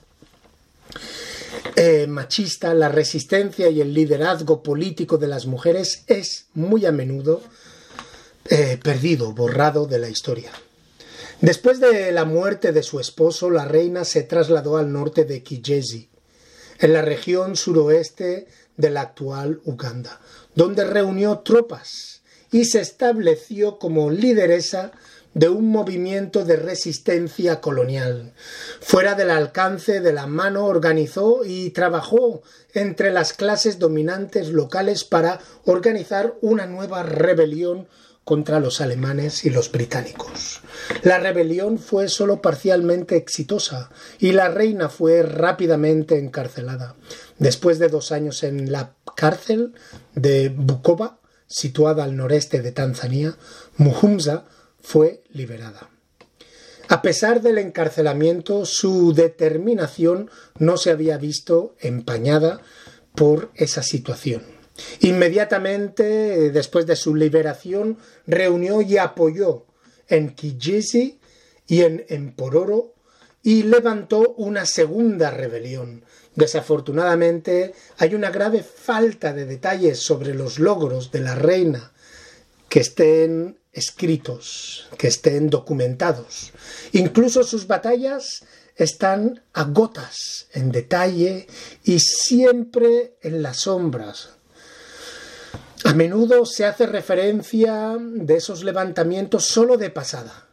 eh, 1.75 2.07
machista, 2.07 2.73
la 2.73 2.87
resistencia 2.87 3.69
y 3.69 3.81
el 3.81 3.93
liderazgo 3.93 4.63
político 4.63 5.17
de 5.17 5.27
las 5.27 5.45
mujeres 5.45 6.05
es 6.07 6.45
muy 6.53 6.85
a 6.85 6.93
menudo 6.93 7.41
eh, 8.49 8.79
perdido, 8.81 9.33
borrado 9.33 9.87
de 9.87 9.99
la 9.99 10.07
historia. 10.07 10.51
Después 11.41 11.81
de 11.81 12.13
la 12.13 12.23
muerte 12.23 12.71
de 12.71 12.81
su 12.81 13.01
esposo, 13.01 13.49
la 13.49 13.65
reina 13.65 14.05
se 14.05 14.23
trasladó 14.23 14.77
al 14.77 14.93
norte 14.93 15.25
de 15.25 15.43
Kijezi, 15.43 16.07
en 16.83 16.91
la 16.91 17.01
región 17.01 17.55
suroeste 17.55 18.45
de 18.75 18.89
la 18.89 18.99
actual 18.99 19.61
Uganda, 19.63 20.19
donde 20.53 20.83
reunió 20.83 21.39
tropas 21.39 22.23
y 22.51 22.65
se 22.65 22.81
estableció 22.81 23.79
como 23.79 24.11
lideresa 24.11 24.91
de 25.33 25.47
un 25.47 25.69
movimiento 25.69 26.43
de 26.43 26.57
resistencia 26.57 27.61
colonial. 27.61 28.33
Fuera 28.81 29.15
del 29.15 29.31
alcance 29.31 30.01
de 30.01 30.11
la 30.11 30.27
mano 30.27 30.65
organizó 30.65 31.45
y 31.45 31.69
trabajó 31.69 32.43
entre 32.73 33.11
las 33.11 33.31
clases 33.31 33.79
dominantes 33.79 34.49
locales 34.49 35.05
para 35.05 35.39
organizar 35.63 36.35
una 36.41 36.65
nueva 36.65 37.03
rebelión 37.03 37.87
contra 38.23 38.59
los 38.59 38.81
alemanes 38.81 39.45
y 39.45 39.49
los 39.49 39.71
británicos. 39.71 40.61
La 41.01 41.19
rebelión 41.19 41.77
fue 41.77 42.07
solo 42.09 42.41
parcialmente 42.41 43.15
exitosa 43.15 43.89
y 44.19 44.31
la 44.31 44.49
reina 44.49 44.89
fue 44.89 45.23
rápidamente 45.23 46.17
encarcelada. 46.17 46.95
Después 47.37 47.79
de 47.79 47.89
dos 47.89 48.11
años 48.11 48.43
en 48.43 48.71
la 48.71 48.95
cárcel 49.15 49.73
de 50.15 50.49
Bukova, 50.49 51.19
situada 51.47 52.03
al 52.03 52.15
noreste 52.15 52.61
de 52.61 52.71
Tanzania, 52.71 53.37
Muhumza 53.77 54.45
fue 54.81 55.23
liberada. 55.29 55.89
A 56.89 57.01
pesar 57.01 57.41
del 57.41 57.57
encarcelamiento, 57.57 58.65
su 58.65 59.13
determinación 59.13 60.29
no 60.59 60.77
se 60.77 60.91
había 60.91 61.17
visto 61.17 61.75
empañada 61.79 62.61
por 63.15 63.51
esa 63.55 63.83
situación. 63.83 64.52
Inmediatamente 65.01 66.51
después 66.51 66.85
de 66.85 66.95
su 66.95 67.15
liberación, 67.15 67.97
reunió 68.25 68.81
y 68.81 68.97
apoyó 68.97 69.65
en 70.07 70.35
Kijiji 70.35 71.19
y 71.67 71.81
en 71.81 72.05
Empororo 72.09 72.93
y 73.41 73.63
levantó 73.63 74.33
una 74.37 74.65
segunda 74.65 75.29
rebelión. 75.31 76.05
Desafortunadamente, 76.35 77.73
hay 77.97 78.15
una 78.15 78.31
grave 78.31 78.63
falta 78.63 79.33
de 79.33 79.45
detalles 79.45 79.99
sobre 79.99 80.33
los 80.33 80.59
logros 80.59 81.11
de 81.11 81.19
la 81.19 81.35
reina 81.35 81.91
que 82.69 82.79
estén 82.79 83.59
escritos, 83.71 84.87
que 84.97 85.07
estén 85.07 85.49
documentados. 85.49 86.53
Incluso 86.93 87.43
sus 87.43 87.67
batallas 87.67 88.43
están 88.75 89.43
a 89.53 89.65
gotas 89.65 90.47
en 90.53 90.71
detalle 90.71 91.47
y 91.83 91.99
siempre 91.99 93.15
en 93.21 93.43
las 93.43 93.57
sombras. 93.61 94.29
A 95.83 95.93
menudo 95.93 96.45
se 96.45 96.65
hace 96.65 96.85
referencia 96.85 97.97
de 97.99 98.35
esos 98.35 98.63
levantamientos 98.63 99.45
solo 99.45 99.77
de 99.77 99.89
pasada, 99.89 100.47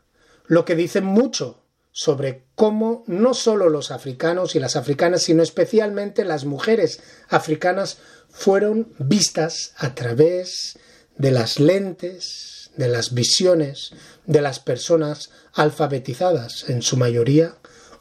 lo 0.47 0.65
que 0.65 0.75
dice 0.75 1.01
mucho 1.01 1.63
sobre 1.93 2.47
cómo 2.57 3.05
no 3.07 3.35
solo 3.35 3.69
los 3.69 3.93
africanos 3.93 4.55
y 4.55 4.61
las 4.61 4.75
africanas, 4.75 5.23
sino 5.23 5.43
especialmente 5.43 6.25
las 6.25 6.45
mujeres 6.45 7.01
africanas 7.29 7.99
fueron 8.29 8.93
vistas 8.99 9.73
a 9.77 9.95
través 9.95 10.79
de 11.17 11.31
las 11.31 11.61
lentes, 11.61 12.71
de 12.77 12.89
las 12.89 13.15
visiones 13.15 13.93
de 14.27 14.41
las 14.41 14.59
personas 14.59 15.31
alfabetizadas, 15.53 16.69
en 16.69 16.83
su 16.83 16.97
mayoría 16.97 17.57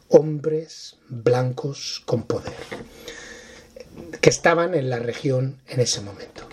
hombres 0.07 0.97
blancos 1.07 2.01
con 2.05 2.23
poder, 2.23 2.53
que 4.19 4.29
estaban 4.29 4.73
en 4.73 4.89
la 4.89 4.97
región 4.97 5.61
en 5.67 5.79
ese 5.79 6.01
momento. 6.01 6.47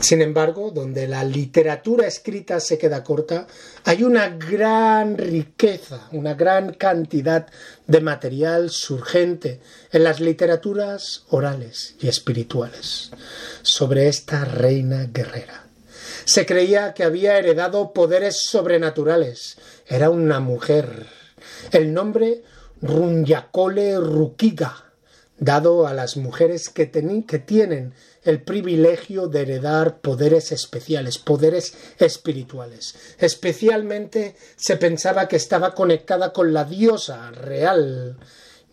Sin 0.00 0.22
embargo, 0.22 0.70
donde 0.70 1.06
la 1.06 1.24
literatura 1.24 2.06
escrita 2.06 2.60
se 2.60 2.78
queda 2.78 3.04
corta, 3.04 3.46
hay 3.84 4.02
una 4.02 4.28
gran 4.30 5.16
riqueza, 5.16 6.08
una 6.12 6.34
gran 6.34 6.74
cantidad 6.74 7.46
de 7.86 8.00
material 8.00 8.70
surgente 8.70 9.60
en 9.92 10.04
las 10.04 10.20
literaturas 10.20 11.24
orales 11.28 11.94
y 12.00 12.08
espirituales 12.08 13.10
sobre 13.62 14.08
esta 14.08 14.44
reina 14.44 15.08
guerrera. 15.12 15.66
Se 16.24 16.46
creía 16.46 16.94
que 16.94 17.04
había 17.04 17.38
heredado 17.38 17.92
poderes 17.92 18.42
sobrenaturales. 18.46 19.56
Era 19.86 20.10
una 20.10 20.40
mujer. 20.40 21.06
El 21.72 21.92
nombre 21.92 22.42
Runyakole 22.80 23.98
Rukiga, 23.98 24.92
dado 25.38 25.86
a 25.86 25.94
las 25.94 26.16
mujeres 26.16 26.68
que, 26.68 26.90
que 26.90 27.38
tienen 27.38 27.94
el 28.24 28.40
privilegio 28.40 29.26
de 29.26 29.42
heredar 29.42 30.00
poderes 30.00 30.52
especiales, 30.52 31.18
poderes 31.18 31.74
espirituales. 31.98 32.94
Especialmente 33.18 34.36
se 34.56 34.76
pensaba 34.76 35.28
que 35.28 35.36
estaba 35.36 35.74
conectada 35.74 36.32
con 36.32 36.52
la 36.52 36.64
diosa 36.64 37.30
real 37.32 38.16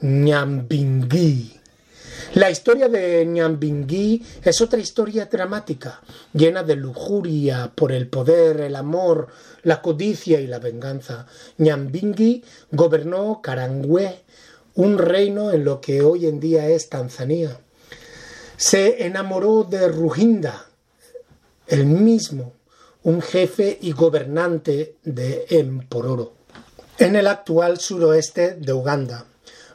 Nyambingui. 0.02 1.56
La 2.36 2.52
historia 2.52 2.90
de 2.90 3.26
Nyambingui 3.26 4.24
es 4.44 4.62
otra 4.62 4.80
historia 4.80 5.26
dramática, 5.26 6.02
llena 6.34 6.64
de 6.64 6.76
lujuria 6.76 7.72
por 7.74 7.92
el 7.92 8.08
poder, 8.08 8.62
el 8.62 8.76
amor, 8.76 9.30
la 9.64 9.82
codicia 9.82 10.40
y 10.40 10.46
la 10.46 10.60
venganza. 10.60 11.26
Nyambingui 11.58 12.44
gobernó 12.72 13.42
Karangwe, 13.42 14.22
un 14.76 14.98
reino 15.00 15.52
en 15.52 15.64
lo 15.66 15.82
que 15.82 16.04
hoy 16.04 16.28
en 16.28 16.40
día 16.40 16.68
es 16.68 16.90
Tanzania 16.90 17.60
se 18.60 19.06
enamoró 19.06 19.63
de 19.63 19.88
Ruhinda, 19.88 20.65
el 21.65 21.86
mismo, 21.86 22.56
un 23.04 23.22
jefe 23.22 23.78
y 23.82 23.93
gobernante 23.93 24.98
de 25.02 25.45
Empororo, 25.50 26.34
en 26.98 27.15
el 27.15 27.28
actual 27.28 27.80
suroeste 27.80 28.56
de 28.56 28.74
Uganda. 28.74 29.24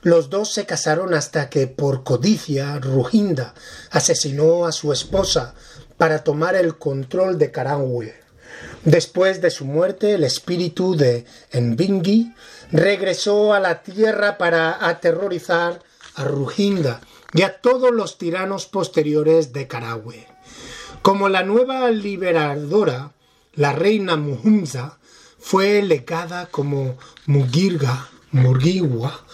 Los 0.03 0.29
dos 0.29 0.53
se 0.53 0.67
casaron 0.67 1.15
hasta 1.15 1.49
que 1.49 1.67
por 1.67 2.05
codicia 2.05 2.79
Ruhinda 2.79 3.55
asesinó 3.91 4.67
a 4.67 4.73
su 4.73 4.93
esposa 4.93 5.55
para 5.97 6.23
tomar 6.23 6.55
el 6.55 6.77
control 6.77 7.39
de 7.39 7.51
Karangwe. 7.51 8.15
Después 8.85 9.41
de 9.41 9.49
su 9.49 9.65
muerte, 9.65 10.13
el 10.13 10.25
espíritu 10.25 10.95
de 10.95 11.25
Mbingi 11.55 12.35
regresó 12.71 13.55
a 13.55 13.61
la 13.61 13.83
tierra 13.83 14.37
para 14.37 14.87
aterrorizar 14.87 15.81
a 16.17 16.25
Ruhinda 16.25 17.01
y 17.35 17.43
a 17.43 17.61
todos 17.61 17.93
los 17.93 18.17
tiranos 18.17 18.67
posteriores 18.67 19.53
de 19.53 19.67
Karagwe. 19.67 20.27
Como 21.03 21.29
la 21.29 21.43
nueva 21.43 21.91
liberadora, 21.91 23.13
la 23.55 23.73
reina 23.73 24.17
Muhumza 24.17 24.99
fue 25.39 25.83
legada 25.83 26.47
como 26.47 26.97
Mugirga, 27.27 28.09
Murgiwa, 28.31 29.27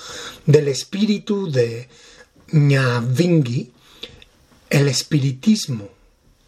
del 0.47 0.69
espíritu 0.69 1.51
de 1.51 1.89
Nyavingi, 2.53 3.73
el 4.71 4.89
espiritismo 4.89 5.89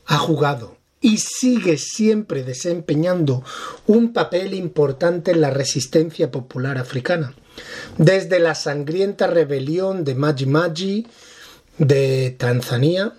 ha 0.06 0.18
jugado 0.18 0.78
y 1.00 1.18
sigue 1.18 1.76
siempre 1.78 2.44
desempeñando 2.44 3.44
un 3.86 4.12
papel 4.12 4.54
importante 4.54 5.32
en 5.32 5.40
la 5.40 5.50
resistencia 5.50 6.30
popular 6.30 6.78
africana. 6.78 7.34
Desde 7.98 8.38
la 8.38 8.54
sangrienta 8.54 9.26
rebelión 9.26 10.04
de 10.04 10.14
Maji 10.14 10.46
Maji 10.46 11.06
de 11.78 12.34
Tanzania 12.38 13.14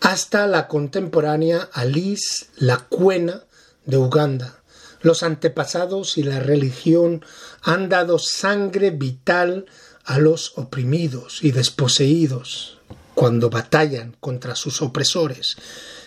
hasta 0.00 0.46
la 0.46 0.68
contemporánea 0.68 1.68
Alice 1.72 2.46
la 2.56 2.78
Cuena 2.78 3.44
de 3.86 3.96
Uganda. 3.96 4.60
Los 5.00 5.22
antepasados 5.22 6.18
y 6.18 6.22
la 6.22 6.40
religión 6.40 7.24
han 7.62 7.88
dado 7.88 8.18
sangre 8.18 8.90
vital 8.90 9.66
a 10.04 10.18
los 10.18 10.56
oprimidos 10.56 11.42
y 11.42 11.52
desposeídos 11.52 12.78
cuando 13.14 13.48
batallan 13.48 14.16
contra 14.20 14.56
sus 14.56 14.82
opresores, 14.82 15.56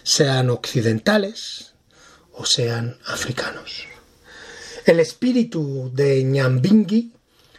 sean 0.03 0.49
occidentales 0.49 1.73
o 2.33 2.45
sean 2.45 2.97
africanos. 3.07 3.85
El 4.85 4.99
espíritu 4.99 5.91
de 5.93 6.23
Nyambingi 6.23 7.13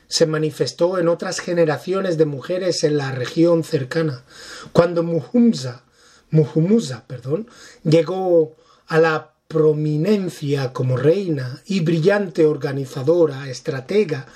se 0.09 0.27
manifestó 0.27 0.99
en 0.99 1.09
otras 1.09 1.39
generaciones 1.39 2.19
de 2.19 2.25
mujeres 2.25 2.83
en 2.85 2.97
la 2.97 3.13
región 3.13 3.63
cercana. 3.63 4.25
Cuando 4.73 5.03
Muhumza, 5.03 5.85
Muhumuza 6.31 7.05
perdón, 7.07 7.49
llegó 7.85 8.57
a 8.87 8.99
la 8.99 9.35
prominencia 9.49 10.73
como 10.73 10.97
reina 10.97 11.63
y 11.67 11.81
brillante 11.81 12.47
organizadora, 12.47 13.49
estratega 13.49 14.27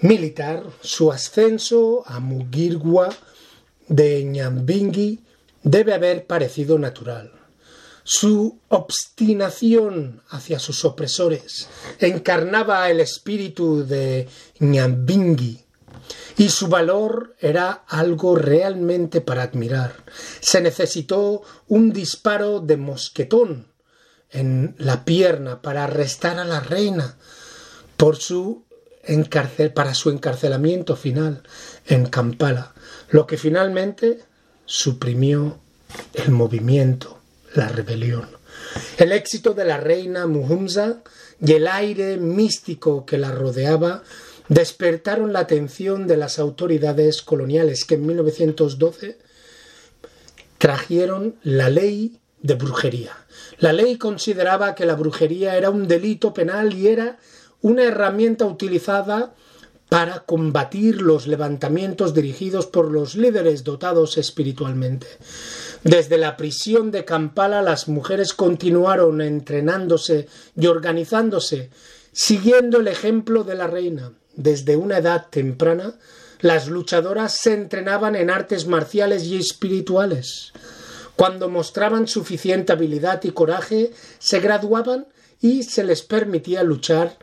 militar, 0.00 0.64
su 0.80 1.12
ascenso 1.12 2.02
a 2.06 2.18
Mugirwa 2.18 3.08
de 3.88 4.24
Nyambingi 4.24 5.20
debe 5.62 5.94
haber 5.94 6.26
parecido 6.26 6.78
natural. 6.78 7.41
Su 8.04 8.58
obstinación 8.68 10.22
hacia 10.28 10.58
sus 10.58 10.84
opresores 10.84 11.68
encarnaba 12.00 12.90
el 12.90 12.98
espíritu 12.98 13.86
de 13.86 14.28
Nyambingi 14.58 15.64
y 16.36 16.48
su 16.48 16.66
valor 16.66 17.36
era 17.38 17.84
algo 17.86 18.34
realmente 18.34 19.20
para 19.20 19.44
admirar. 19.44 19.94
Se 20.40 20.60
necesitó 20.60 21.42
un 21.68 21.92
disparo 21.92 22.58
de 22.58 22.76
mosquetón 22.76 23.68
en 24.30 24.74
la 24.78 25.04
pierna 25.04 25.62
para 25.62 25.84
arrestar 25.84 26.40
a 26.40 26.44
la 26.44 26.58
reina 26.58 27.16
por 27.96 28.16
su 28.16 28.64
para 29.74 29.94
su 29.94 30.10
encarcelamiento 30.10 30.94
final 30.94 31.42
en 31.86 32.06
Kampala, 32.06 32.72
lo 33.10 33.26
que 33.26 33.36
finalmente 33.36 34.20
suprimió 34.64 35.58
el 36.14 36.30
movimiento 36.30 37.21
la 37.54 37.68
rebelión. 37.68 38.28
El 38.98 39.12
éxito 39.12 39.54
de 39.54 39.64
la 39.64 39.78
reina 39.78 40.26
Muhumza 40.26 41.02
y 41.40 41.52
el 41.52 41.66
aire 41.66 42.16
místico 42.16 43.04
que 43.04 43.18
la 43.18 43.32
rodeaba 43.32 44.02
despertaron 44.48 45.32
la 45.32 45.40
atención 45.40 46.06
de 46.06 46.16
las 46.16 46.38
autoridades 46.38 47.22
coloniales 47.22 47.84
que 47.84 47.94
en 47.94 48.06
1912 48.06 49.18
trajeron 50.58 51.36
la 51.42 51.70
ley 51.70 52.20
de 52.40 52.54
brujería. 52.54 53.16
La 53.58 53.72
ley 53.72 53.96
consideraba 53.96 54.74
que 54.74 54.86
la 54.86 54.94
brujería 54.94 55.56
era 55.56 55.70
un 55.70 55.88
delito 55.88 56.34
penal 56.34 56.74
y 56.74 56.88
era 56.88 57.18
una 57.60 57.84
herramienta 57.84 58.44
utilizada 58.44 59.34
para 59.88 60.20
combatir 60.20 61.02
los 61.02 61.26
levantamientos 61.26 62.14
dirigidos 62.14 62.66
por 62.66 62.90
los 62.90 63.14
líderes 63.14 63.62
dotados 63.62 64.16
espiritualmente. 64.16 65.06
Desde 65.84 66.16
la 66.16 66.36
prisión 66.36 66.92
de 66.92 67.04
Kampala 67.04 67.60
las 67.60 67.88
mujeres 67.88 68.34
continuaron 68.34 69.20
entrenándose 69.20 70.28
y 70.56 70.66
organizándose, 70.68 71.70
siguiendo 72.12 72.78
el 72.78 72.88
ejemplo 72.88 73.42
de 73.42 73.56
la 73.56 73.66
reina. 73.66 74.12
Desde 74.34 74.76
una 74.76 74.98
edad 74.98 75.26
temprana, 75.28 75.94
las 76.40 76.68
luchadoras 76.68 77.36
se 77.36 77.54
entrenaban 77.54 78.14
en 78.14 78.30
artes 78.30 78.66
marciales 78.66 79.24
y 79.24 79.36
espirituales. 79.36 80.52
Cuando 81.16 81.48
mostraban 81.48 82.06
suficiente 82.06 82.72
habilidad 82.72 83.22
y 83.24 83.32
coraje, 83.32 83.92
se 84.18 84.40
graduaban 84.40 85.08
y 85.40 85.64
se 85.64 85.82
les 85.82 86.02
permitía 86.02 86.62
luchar 86.62 87.18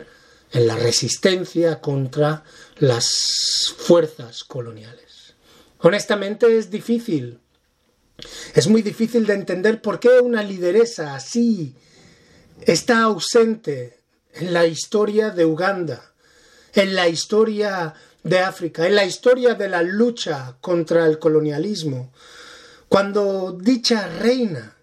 en 0.51 0.67
la 0.67 0.75
resistencia 0.75 1.79
contra 1.79 2.43
las 2.77 3.73
fuerzas 3.77 4.43
coloniales. 4.43 5.35
Honestamente 5.79 6.57
es 6.57 6.69
difícil. 6.69 7.39
Es 8.53 8.67
muy 8.67 8.81
difícil 8.81 9.25
de 9.25 9.33
entender 9.33 9.81
por 9.81 9.99
qué 9.99 10.19
una 10.19 10.43
lideresa 10.43 11.15
así 11.15 11.75
está 12.61 13.03
ausente 13.03 13.99
en 14.33 14.53
la 14.53 14.65
historia 14.65 15.29
de 15.29 15.45
Uganda, 15.45 16.13
en 16.73 16.95
la 16.95 17.07
historia 17.07 17.93
de 18.23 18.39
África, 18.39 18.85
en 18.85 18.95
la 18.95 19.05
historia 19.05 19.55
de 19.55 19.69
la 19.69 19.81
lucha 19.81 20.57
contra 20.61 21.05
el 21.05 21.19
colonialismo, 21.19 22.11
cuando 22.87 23.57
dicha 23.59 24.07
reina 24.07 24.75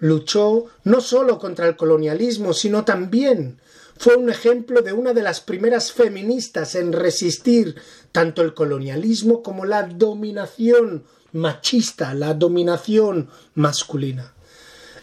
luchó 0.00 0.66
no 0.84 1.00
solo 1.00 1.38
contra 1.38 1.66
el 1.66 1.76
colonialismo, 1.76 2.52
sino 2.52 2.84
también 2.84 3.60
fue 3.96 4.14
un 4.14 4.30
ejemplo 4.30 4.82
de 4.82 4.92
una 4.92 5.12
de 5.12 5.22
las 5.22 5.40
primeras 5.40 5.92
feministas 5.92 6.76
en 6.76 6.92
resistir 6.92 7.74
tanto 8.12 8.42
el 8.42 8.54
colonialismo 8.54 9.42
como 9.42 9.64
la 9.64 9.82
dominación 9.82 11.04
machista, 11.32 12.14
la 12.14 12.34
dominación 12.34 13.28
masculina. 13.54 14.32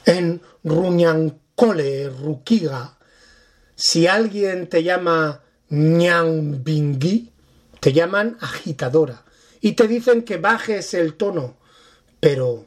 En 0.05 0.41
Runyankole, 0.63 2.09
Rukiga, 2.09 2.97
si 3.75 4.07
alguien 4.07 4.67
te 4.67 4.83
llama 4.83 5.41
Nyambingui, 5.69 7.31
te 7.79 7.93
llaman 7.93 8.37
agitadora 8.39 9.23
y 9.61 9.73
te 9.73 9.87
dicen 9.87 10.23
que 10.23 10.37
bajes 10.37 10.93
el 10.93 11.15
tono, 11.15 11.57
pero 12.19 12.65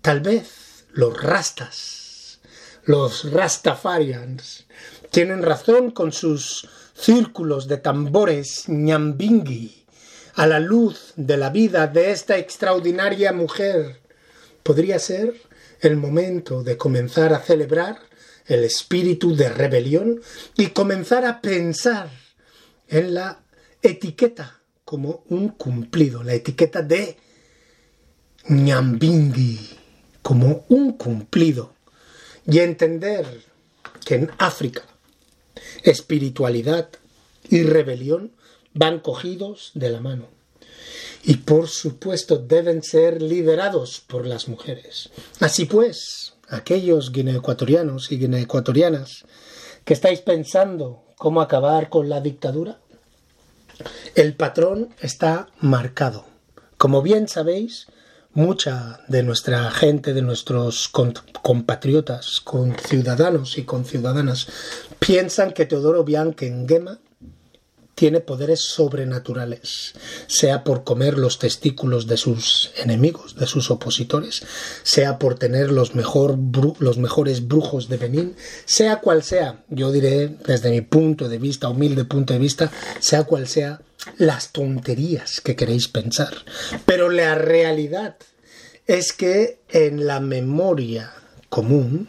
tal 0.00 0.20
vez 0.20 0.86
los 0.92 1.22
rastas, 1.22 2.40
los 2.84 3.30
rastafarians, 3.30 4.66
tienen 5.10 5.42
razón 5.42 5.90
con 5.90 6.12
sus 6.12 6.68
círculos 6.94 7.68
de 7.68 7.78
tambores 7.78 8.68
ñambingui 8.68 9.79
a 10.40 10.46
la 10.46 10.58
luz 10.58 11.12
de 11.16 11.36
la 11.36 11.50
vida 11.50 11.86
de 11.86 12.12
esta 12.12 12.38
extraordinaria 12.38 13.30
mujer. 13.30 14.00
Podría 14.62 14.98
ser 14.98 15.34
el 15.82 15.98
momento 15.98 16.62
de 16.62 16.78
comenzar 16.78 17.34
a 17.34 17.40
celebrar 17.40 17.98
el 18.46 18.64
espíritu 18.64 19.36
de 19.36 19.50
rebelión 19.50 20.22
y 20.56 20.68
comenzar 20.68 21.26
a 21.26 21.42
pensar 21.42 22.08
en 22.88 23.12
la 23.12 23.42
etiqueta 23.82 24.62
como 24.86 25.24
un 25.28 25.50
cumplido, 25.50 26.22
la 26.22 26.32
etiqueta 26.32 26.80
de 26.80 27.18
ñambingui 28.48 29.60
como 30.22 30.64
un 30.70 30.94
cumplido 30.94 31.74
y 32.46 32.60
entender 32.60 33.26
que 34.06 34.14
en 34.14 34.30
África 34.38 34.84
espiritualidad 35.82 36.88
y 37.50 37.62
rebelión 37.62 38.32
van 38.74 39.00
cogidos 39.00 39.72
de 39.74 39.90
la 39.90 40.00
mano. 40.00 40.26
Y 41.22 41.36
por 41.36 41.68
supuesto 41.68 42.36
deben 42.36 42.82
ser 42.82 43.20
liderados 43.20 44.00
por 44.06 44.26
las 44.26 44.48
mujeres. 44.48 45.10
Así 45.40 45.66
pues, 45.66 46.34
aquellos 46.48 47.12
guineoecuatorianos 47.12 48.10
y 48.10 48.18
guineoecuatorianas 48.18 49.24
que 49.84 49.94
estáis 49.94 50.20
pensando 50.20 51.02
cómo 51.16 51.40
acabar 51.40 51.90
con 51.90 52.08
la 52.08 52.20
dictadura, 52.20 52.78
el 54.14 54.34
patrón 54.34 54.94
está 55.00 55.48
marcado. 55.60 56.24
Como 56.76 57.02
bien 57.02 57.28
sabéis, 57.28 57.86
mucha 58.32 59.00
de 59.08 59.22
nuestra 59.22 59.70
gente, 59.70 60.14
de 60.14 60.22
nuestros 60.22 60.88
compatriotas, 61.42 62.40
con 62.40 62.76
ciudadanos 62.76 63.58
y 63.58 63.64
con 63.64 63.84
ciudadanas, 63.84 64.46
piensan 64.98 65.52
que 65.52 65.66
Teodoro 65.66 66.04
Bianchi-Nguema 66.04 66.98
tiene 68.00 68.20
poderes 68.20 68.60
sobrenaturales, 68.60 69.92
sea 70.26 70.64
por 70.64 70.84
comer 70.84 71.18
los 71.18 71.38
testículos 71.38 72.06
de 72.06 72.16
sus 72.16 72.70
enemigos, 72.78 73.36
de 73.36 73.46
sus 73.46 73.70
opositores, 73.70 74.42
sea 74.82 75.18
por 75.18 75.34
tener 75.34 75.70
los, 75.70 75.94
mejor, 75.94 76.38
los 76.78 76.96
mejores 76.96 77.46
brujos 77.46 77.90
de 77.90 77.98
Benín, 77.98 78.36
sea 78.64 79.00
cual 79.00 79.22
sea, 79.22 79.64
yo 79.68 79.92
diré 79.92 80.28
desde 80.46 80.70
mi 80.70 80.80
punto 80.80 81.28
de 81.28 81.36
vista, 81.36 81.68
humilde 81.68 82.06
punto 82.06 82.32
de 82.32 82.38
vista, 82.38 82.72
sea 83.00 83.24
cual 83.24 83.46
sea 83.46 83.82
las 84.16 84.50
tonterías 84.52 85.42
que 85.42 85.54
queréis 85.54 85.88
pensar. 85.88 86.32
Pero 86.86 87.10
la 87.10 87.34
realidad 87.34 88.16
es 88.86 89.12
que 89.12 89.60
en 89.68 90.06
la 90.06 90.20
memoria 90.20 91.12
común, 91.50 92.08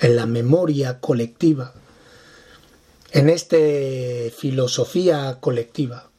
en 0.00 0.16
la 0.16 0.26
memoria 0.26 1.00
colectiva, 1.00 1.72
en 3.14 3.30
esta 3.30 3.56
filosofía 4.36 5.38
colectiva, 5.40 6.10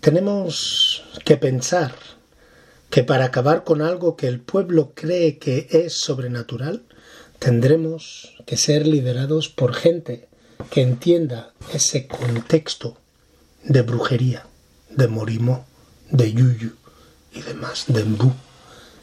tenemos 0.00 1.02
que 1.24 1.36
pensar 1.36 1.92
que 2.90 3.02
para 3.02 3.24
acabar 3.24 3.64
con 3.64 3.82
algo 3.82 4.16
que 4.16 4.28
el 4.28 4.38
pueblo 4.38 4.92
cree 4.94 5.38
que 5.38 5.66
es 5.72 5.94
sobrenatural, 5.94 6.84
tendremos 7.40 8.36
que 8.46 8.56
ser 8.56 8.86
liderados 8.86 9.48
por 9.48 9.74
gente 9.74 10.28
que 10.70 10.82
entienda 10.82 11.54
ese 11.74 12.06
contexto 12.06 12.96
de 13.64 13.82
brujería, 13.82 14.46
de 14.90 15.08
morimó, 15.08 15.66
de 16.08 16.32
yuyu 16.32 16.76
y 17.32 17.40
demás, 17.42 17.86
de 17.88 18.00
embú 18.00 18.32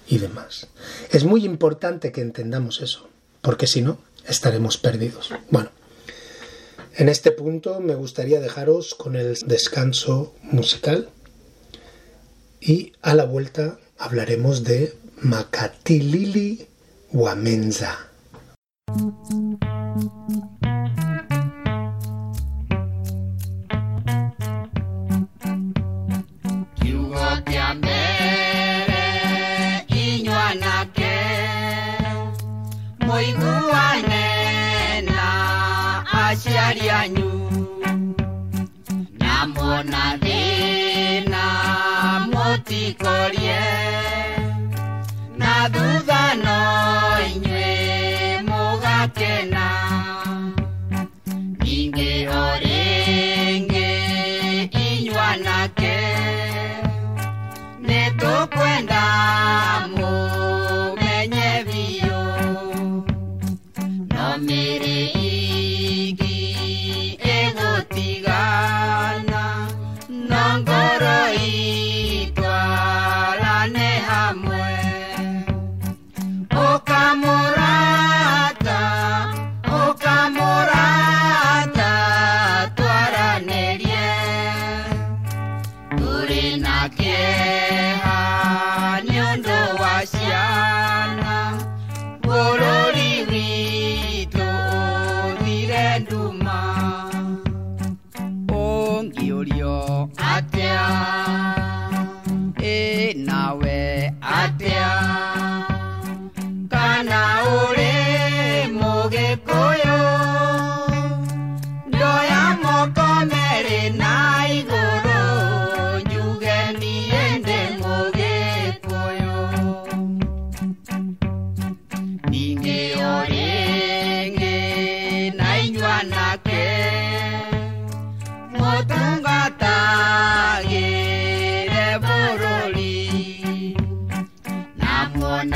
y 0.08 0.20
demás. 0.20 0.68
Es 1.12 1.26
muy 1.26 1.44
importante 1.44 2.14
que 2.14 2.22
entendamos 2.22 2.80
eso, 2.80 3.10
porque 3.42 3.68
si 3.68 3.82
no, 3.82 4.00
estaremos 4.26 4.78
perdidos. 4.78 5.32
Bueno, 5.50 5.70
en 7.00 7.08
este 7.08 7.32
punto 7.32 7.80
me 7.80 7.96
gustaría 7.96 8.42
dejaros 8.42 8.94
con 8.94 9.16
el 9.16 9.38
descanso 9.46 10.36
musical 10.44 11.10
y 12.60 12.92
a 13.02 13.16
la 13.16 13.24
vuelta 13.24 13.80
hablaremos 13.98 14.66
de 14.66 14.94
Makatilili 15.22 16.68
Wamenza. 17.14 18.10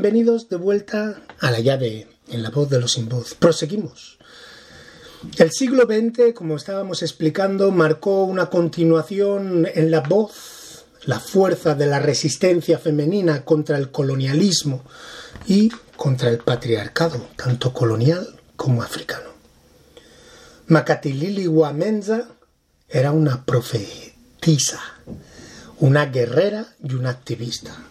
Bienvenidos 0.00 0.48
de 0.48 0.56
vuelta 0.56 1.20
a 1.40 1.50
la 1.50 1.60
llave 1.60 2.06
en 2.30 2.42
la 2.42 2.48
voz 2.48 2.70
de 2.70 2.80
los 2.80 2.92
sin 2.92 3.06
voz. 3.06 3.34
Proseguimos. 3.34 4.16
El 5.36 5.52
siglo 5.52 5.82
XX, 5.82 6.32
como 6.34 6.56
estábamos 6.56 7.02
explicando, 7.02 7.70
marcó 7.70 8.24
una 8.24 8.48
continuación 8.48 9.68
en 9.74 9.90
la 9.90 10.00
voz, 10.00 10.86
la 11.04 11.20
fuerza 11.20 11.74
de 11.74 11.84
la 11.84 11.98
resistencia 11.98 12.78
femenina 12.78 13.44
contra 13.44 13.76
el 13.76 13.90
colonialismo 13.90 14.82
y 15.46 15.68
contra 15.96 16.30
el 16.30 16.38
patriarcado, 16.38 17.28
tanto 17.36 17.74
colonial 17.74 18.40
como 18.56 18.82
africano. 18.82 19.28
Makatilili 20.68 21.46
Wamenza 21.46 22.26
era 22.88 23.12
una 23.12 23.44
profetisa, 23.44 24.80
una 25.78 26.06
guerrera 26.06 26.68
y 26.82 26.94
una 26.94 27.10
activista. 27.10 27.89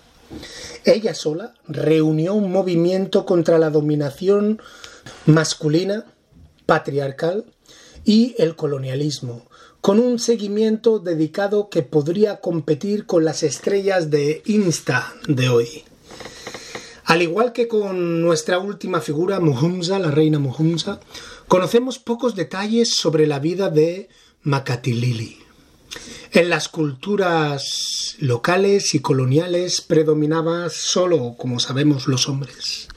Ella 0.85 1.13
sola 1.13 1.53
reunió 1.67 2.33
un 2.33 2.51
movimiento 2.51 3.25
contra 3.25 3.59
la 3.59 3.69
dominación 3.69 4.61
masculina, 5.25 6.05
patriarcal 6.65 7.45
y 8.05 8.35
el 8.37 8.55
colonialismo, 8.55 9.47
con 9.81 9.99
un 9.99 10.19
seguimiento 10.19 10.99
dedicado 10.99 11.69
que 11.69 11.83
podría 11.83 12.41
competir 12.41 13.05
con 13.05 13.25
las 13.25 13.43
estrellas 13.43 14.09
de 14.09 14.41
Insta 14.45 15.13
de 15.27 15.49
hoy. 15.49 15.83
Al 17.05 17.23
igual 17.23 17.53
que 17.53 17.67
con 17.67 18.21
nuestra 18.21 18.59
última 18.59 19.01
figura, 19.01 19.39
Muhumza, 19.39 19.97
la 19.97 20.11
reina 20.11 20.37
Muhumza, 20.37 20.99
conocemos 21.47 21.97
pocos 21.97 22.35
detalles 22.35 22.95
sobre 22.95 23.25
la 23.25 23.39
vida 23.39 23.69
de 23.69 24.09
Makatilili. 24.43 25.39
En 26.31 26.49
las 26.49 26.69
culturas 26.69 27.98
locales 28.19 28.93
y 28.95 28.99
coloniales 28.99 29.81
predominaba 29.81 30.69
solo, 30.69 31.35
como 31.37 31.59
sabemos, 31.59 32.07
los 32.07 32.27
hombres. 32.27 32.87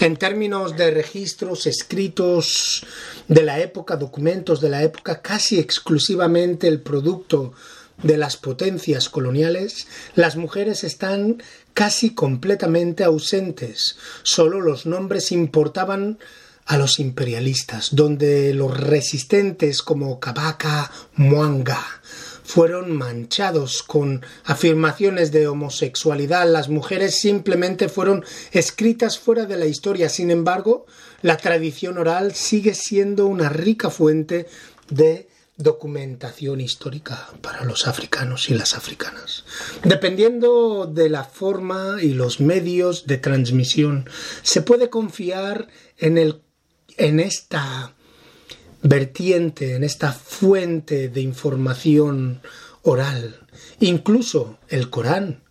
En 0.00 0.16
términos 0.16 0.76
de 0.76 0.90
registros 0.90 1.66
escritos 1.66 2.84
de 3.28 3.42
la 3.42 3.60
época, 3.60 3.96
documentos 3.96 4.60
de 4.60 4.68
la 4.68 4.82
época, 4.82 5.22
casi 5.22 5.58
exclusivamente 5.58 6.66
el 6.66 6.80
producto 6.80 7.52
de 8.02 8.16
las 8.16 8.36
potencias 8.36 9.08
coloniales, 9.08 9.86
las 10.16 10.36
mujeres 10.36 10.82
están 10.82 11.42
casi 11.72 12.14
completamente 12.14 13.04
ausentes. 13.04 13.96
Solo 14.24 14.60
los 14.60 14.86
nombres 14.86 15.30
importaban 15.30 16.18
a 16.66 16.78
los 16.78 16.98
imperialistas, 16.98 17.90
donde 17.92 18.54
los 18.54 18.78
resistentes 18.78 19.82
como 19.82 20.18
Kabaka, 20.18 20.90
Mwanga, 21.14 21.84
fueron 22.54 22.96
manchados 22.96 23.82
con 23.82 24.24
afirmaciones 24.44 25.32
de 25.32 25.48
homosexualidad. 25.48 26.48
Las 26.48 26.68
mujeres 26.68 27.18
simplemente 27.18 27.88
fueron 27.88 28.24
escritas 28.52 29.18
fuera 29.18 29.44
de 29.44 29.56
la 29.56 29.66
historia. 29.66 30.08
Sin 30.08 30.30
embargo, 30.30 30.86
la 31.20 31.36
tradición 31.36 31.98
oral 31.98 32.32
sigue 32.32 32.74
siendo 32.74 33.26
una 33.26 33.48
rica 33.48 33.90
fuente 33.90 34.46
de 34.88 35.28
documentación 35.56 36.60
histórica 36.60 37.28
para 37.40 37.64
los 37.64 37.88
africanos 37.88 38.48
y 38.48 38.54
las 38.54 38.74
africanas. 38.74 39.44
Dependiendo 39.82 40.86
de 40.86 41.08
la 41.08 41.24
forma 41.24 41.96
y 42.00 42.10
los 42.10 42.38
medios 42.38 43.08
de 43.08 43.18
transmisión, 43.18 44.08
se 44.42 44.62
puede 44.62 44.90
confiar 44.90 45.66
en, 45.98 46.18
el, 46.18 46.40
en 46.98 47.18
esta 47.18 47.93
vertiente, 48.84 49.74
en 49.74 49.82
esta 49.82 50.12
fuente 50.12 51.08
de 51.08 51.22
información 51.22 52.40
oral. 52.82 53.40
Incluso 53.80 54.58
el 54.68 54.90
Corán 54.90 55.42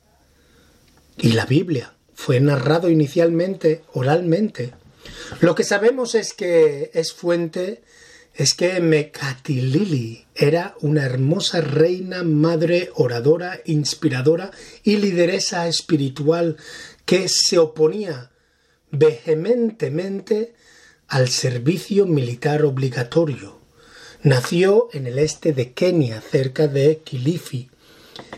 y 1.17 1.33
la 1.33 1.45
Biblia 1.45 1.93
fue 2.13 2.39
narrado 2.39 2.89
inicialmente 2.89 3.83
oralmente. 3.93 4.73
Lo 5.41 5.55
que 5.55 5.63
sabemos 5.63 6.15
es 6.15 6.33
que 6.33 6.91
es 6.93 7.11
fuente 7.11 7.83
es 8.35 8.53
que 8.53 8.79
Mekatilili 8.79 10.25
era 10.35 10.75
una 10.81 11.03
hermosa 11.03 11.61
reina, 11.61 12.23
madre, 12.23 12.89
oradora, 12.95 13.59
inspiradora 13.65 14.51
y 14.83 14.97
lideresa 14.97 15.67
espiritual 15.67 16.57
que 17.05 17.27
se 17.29 17.57
oponía 17.57 18.31
vehementemente 18.91 20.53
al 21.13 21.29
servicio 21.29 22.07
militar 22.07 22.65
obligatorio. 22.65 23.59
Nació 24.23 24.89
en 24.93 25.05
el 25.05 25.19
este 25.19 25.53
de 25.53 25.71
Kenia, 25.71 26.19
cerca 26.21 26.67
de 26.67 27.01
Kilifi, 27.03 27.69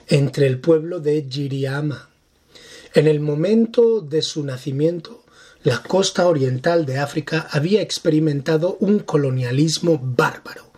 entre 0.10 0.48
el 0.48 0.60
pueblo 0.60 1.00
de 1.00 1.26
Giriama. 1.30 2.10
En 2.94 3.08
el 3.08 3.22
momento 3.22 4.02
de 4.02 4.22
su 4.22 4.44
nacimiento, 4.44 5.24
la 5.64 5.82
costa 5.84 6.28
oriental 6.28 6.86
de 6.86 6.98
África 6.98 7.48
había 7.50 7.82
experimentado 7.82 8.76
un 8.82 9.00
colonialismo 9.00 9.98
bárbaro 9.98 10.70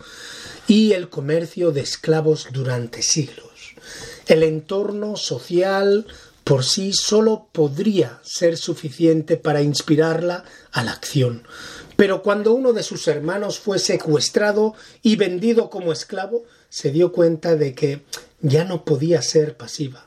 y 0.68 0.92
el 0.92 1.08
comercio 1.08 1.72
de 1.72 1.80
esclavos 1.80 2.46
durante 2.52 3.02
siglos. 3.02 3.74
El 4.28 4.44
entorno 4.44 5.16
social 5.16 6.06
por 6.48 6.64
sí 6.64 6.94
solo 6.94 7.48
podría 7.52 8.20
ser 8.22 8.56
suficiente 8.56 9.36
para 9.36 9.60
inspirarla 9.60 10.44
a 10.72 10.82
la 10.82 10.92
acción. 10.92 11.42
Pero 11.98 12.22
cuando 12.22 12.52
uno 12.52 12.72
de 12.72 12.84
sus 12.84 13.08
hermanos 13.08 13.58
fue 13.58 13.80
secuestrado 13.80 14.74
y 15.02 15.16
vendido 15.16 15.68
como 15.68 15.90
esclavo, 15.90 16.44
se 16.68 16.92
dio 16.92 17.10
cuenta 17.10 17.56
de 17.56 17.74
que 17.74 18.02
ya 18.40 18.62
no 18.62 18.84
podía 18.84 19.20
ser 19.20 19.56
pasiva. 19.56 20.06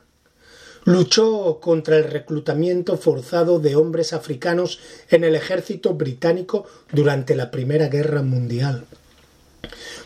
Luchó 0.86 1.60
contra 1.60 1.98
el 1.98 2.06
reclutamiento 2.06 2.96
forzado 2.96 3.60
de 3.60 3.76
hombres 3.76 4.14
africanos 4.14 4.80
en 5.10 5.26
el 5.26 5.36
ejército 5.36 5.94
británico 5.94 6.66
durante 6.94 7.36
la 7.36 7.52
Primera 7.52 7.90
Guerra 7.90 8.22
Mundial. 8.22 8.86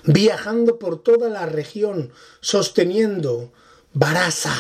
Viajando 0.06 0.80
por 0.80 1.04
toda 1.04 1.30
la 1.30 1.46
región, 1.46 2.12
sosteniendo 2.42 3.52
Barasa, 3.94 4.58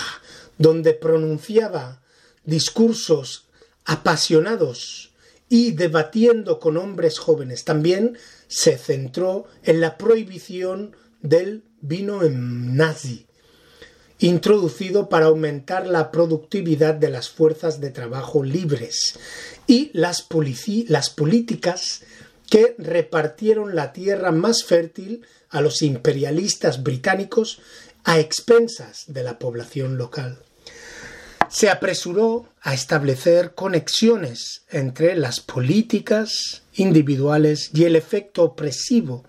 donde 0.59 0.93
pronunciaba 0.93 2.03
discursos 2.43 3.47
apasionados 3.83 5.14
y 5.49 5.71
debatiendo 5.71 6.59
con 6.59 6.77
hombres 6.77 7.19
jóvenes. 7.19 7.63
También 7.63 8.17
se 8.47 8.77
centró 8.77 9.45
en 9.63 9.81
la 9.81 9.97
prohibición 9.97 10.95
del 11.21 11.63
vino 11.81 12.23
en 12.23 12.75
nazi, 12.75 13.27
introducido 14.19 15.09
para 15.09 15.27
aumentar 15.27 15.87
la 15.87 16.11
productividad 16.11 16.95
de 16.95 17.09
las 17.09 17.29
fuerzas 17.29 17.79
de 17.79 17.91
trabajo 17.91 18.43
libres 18.43 19.19
y 19.67 19.91
las, 19.93 20.27
las 20.87 21.09
políticas 21.09 22.03
que 22.49 22.75
repartieron 22.77 23.75
la 23.75 23.91
tierra 23.91 24.31
más 24.31 24.63
fértil 24.63 25.25
a 25.49 25.61
los 25.61 25.81
imperialistas 25.81 26.83
británicos 26.83 27.59
a 28.03 28.19
expensas 28.19 29.05
de 29.07 29.23
la 29.23 29.39
población 29.39 29.97
local. 29.97 30.39
Se 31.49 31.69
apresuró 31.69 32.47
a 32.61 32.73
establecer 32.73 33.53
conexiones 33.53 34.63
entre 34.69 35.15
las 35.15 35.39
políticas 35.39 36.63
individuales 36.73 37.71
y 37.73 37.83
el 37.83 37.95
efecto 37.95 38.43
opresivo 38.43 39.23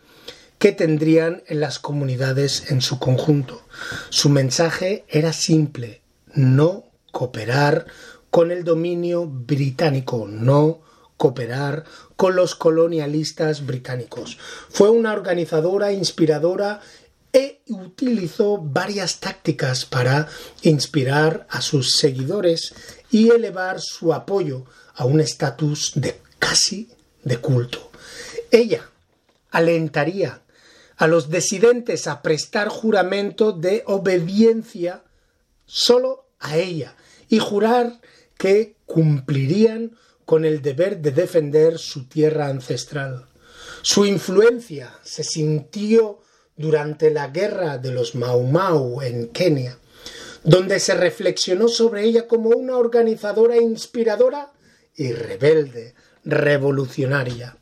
que 0.58 0.72
tendrían 0.72 1.42
en 1.46 1.60
las 1.60 1.78
comunidades 1.78 2.70
en 2.70 2.80
su 2.80 2.98
conjunto. 2.98 3.62
Su 4.08 4.30
mensaje 4.30 5.04
era 5.08 5.32
simple, 5.32 6.00
no 6.34 6.84
cooperar 7.12 7.86
con 8.30 8.50
el 8.50 8.64
dominio 8.64 9.26
británico, 9.26 10.26
no 10.28 10.80
cooperar 11.16 11.84
con 12.16 12.36
los 12.36 12.54
colonialistas 12.54 13.66
británicos. 13.66 14.38
Fue 14.70 14.90
una 14.90 15.12
organizadora 15.12 15.92
inspiradora 15.92 16.80
e 17.36 17.60
utilizó 17.68 18.56
varias 18.56 19.20
tácticas 19.20 19.84
para 19.84 20.26
inspirar 20.62 21.46
a 21.50 21.60
sus 21.60 21.98
seguidores 21.98 22.72
y 23.10 23.28
elevar 23.28 23.78
su 23.78 24.14
apoyo 24.14 24.64
a 24.94 25.04
un 25.04 25.20
estatus 25.20 25.92
de 25.96 26.18
casi 26.38 26.88
de 27.24 27.36
culto. 27.36 27.90
Ella 28.50 28.88
alentaría 29.50 30.40
a 30.96 31.06
los 31.06 31.28
disidentes 31.28 32.06
a 32.06 32.22
prestar 32.22 32.68
juramento 32.68 33.52
de 33.52 33.82
obediencia 33.84 35.02
solo 35.66 36.30
a 36.40 36.56
ella 36.56 36.96
y 37.28 37.38
jurar 37.38 38.00
que 38.38 38.76
cumplirían 38.86 39.94
con 40.24 40.46
el 40.46 40.62
deber 40.62 41.02
de 41.02 41.10
defender 41.10 41.78
su 41.78 42.08
tierra 42.08 42.46
ancestral. 42.46 43.26
Su 43.82 44.06
influencia 44.06 44.98
se 45.02 45.22
sintió 45.22 46.22
durante 46.56 47.10
la 47.10 47.28
guerra 47.28 47.78
de 47.78 47.92
los 47.92 48.14
Mau 48.14 48.42
Mau 48.44 49.02
en 49.02 49.28
Kenia, 49.28 49.78
donde 50.42 50.80
se 50.80 50.94
reflexionó 50.94 51.68
sobre 51.68 52.04
ella 52.04 52.26
como 52.26 52.50
una 52.50 52.76
organizadora 52.76 53.56
inspiradora 53.56 54.52
y 54.94 55.12
rebelde, 55.12 55.94
revolucionaria. 56.24 57.56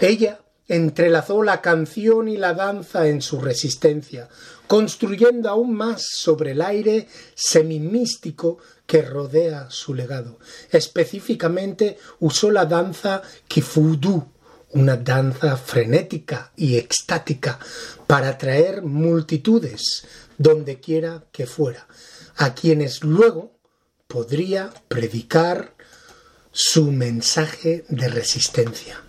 Ella 0.00 0.40
entrelazó 0.68 1.42
la 1.42 1.60
canción 1.60 2.28
y 2.28 2.36
la 2.36 2.54
danza 2.54 3.08
en 3.08 3.22
su 3.22 3.40
resistencia, 3.40 4.28
construyendo 4.66 5.48
aún 5.48 5.74
más 5.74 6.06
sobre 6.12 6.52
el 6.52 6.60
aire 6.60 7.08
semimístico 7.34 8.58
que 8.86 9.02
rodea 9.02 9.70
su 9.70 9.94
legado. 9.94 10.38
Específicamente 10.70 11.98
usó 12.20 12.50
la 12.50 12.66
danza 12.66 13.22
kifudu, 13.48 14.26
una 14.72 14.96
danza 14.96 15.56
frenética 15.56 16.52
y 16.56 16.76
extática 16.76 17.58
para 18.06 18.30
atraer 18.30 18.82
multitudes 18.82 20.04
donde 20.36 20.80
quiera 20.80 21.24
que 21.32 21.46
fuera, 21.46 21.86
a 22.36 22.54
quienes 22.54 23.02
luego 23.02 23.52
podría 24.06 24.70
predicar 24.88 25.74
su 26.52 26.90
mensaje 26.90 27.84
de 27.88 28.08
resistencia. 28.08 29.00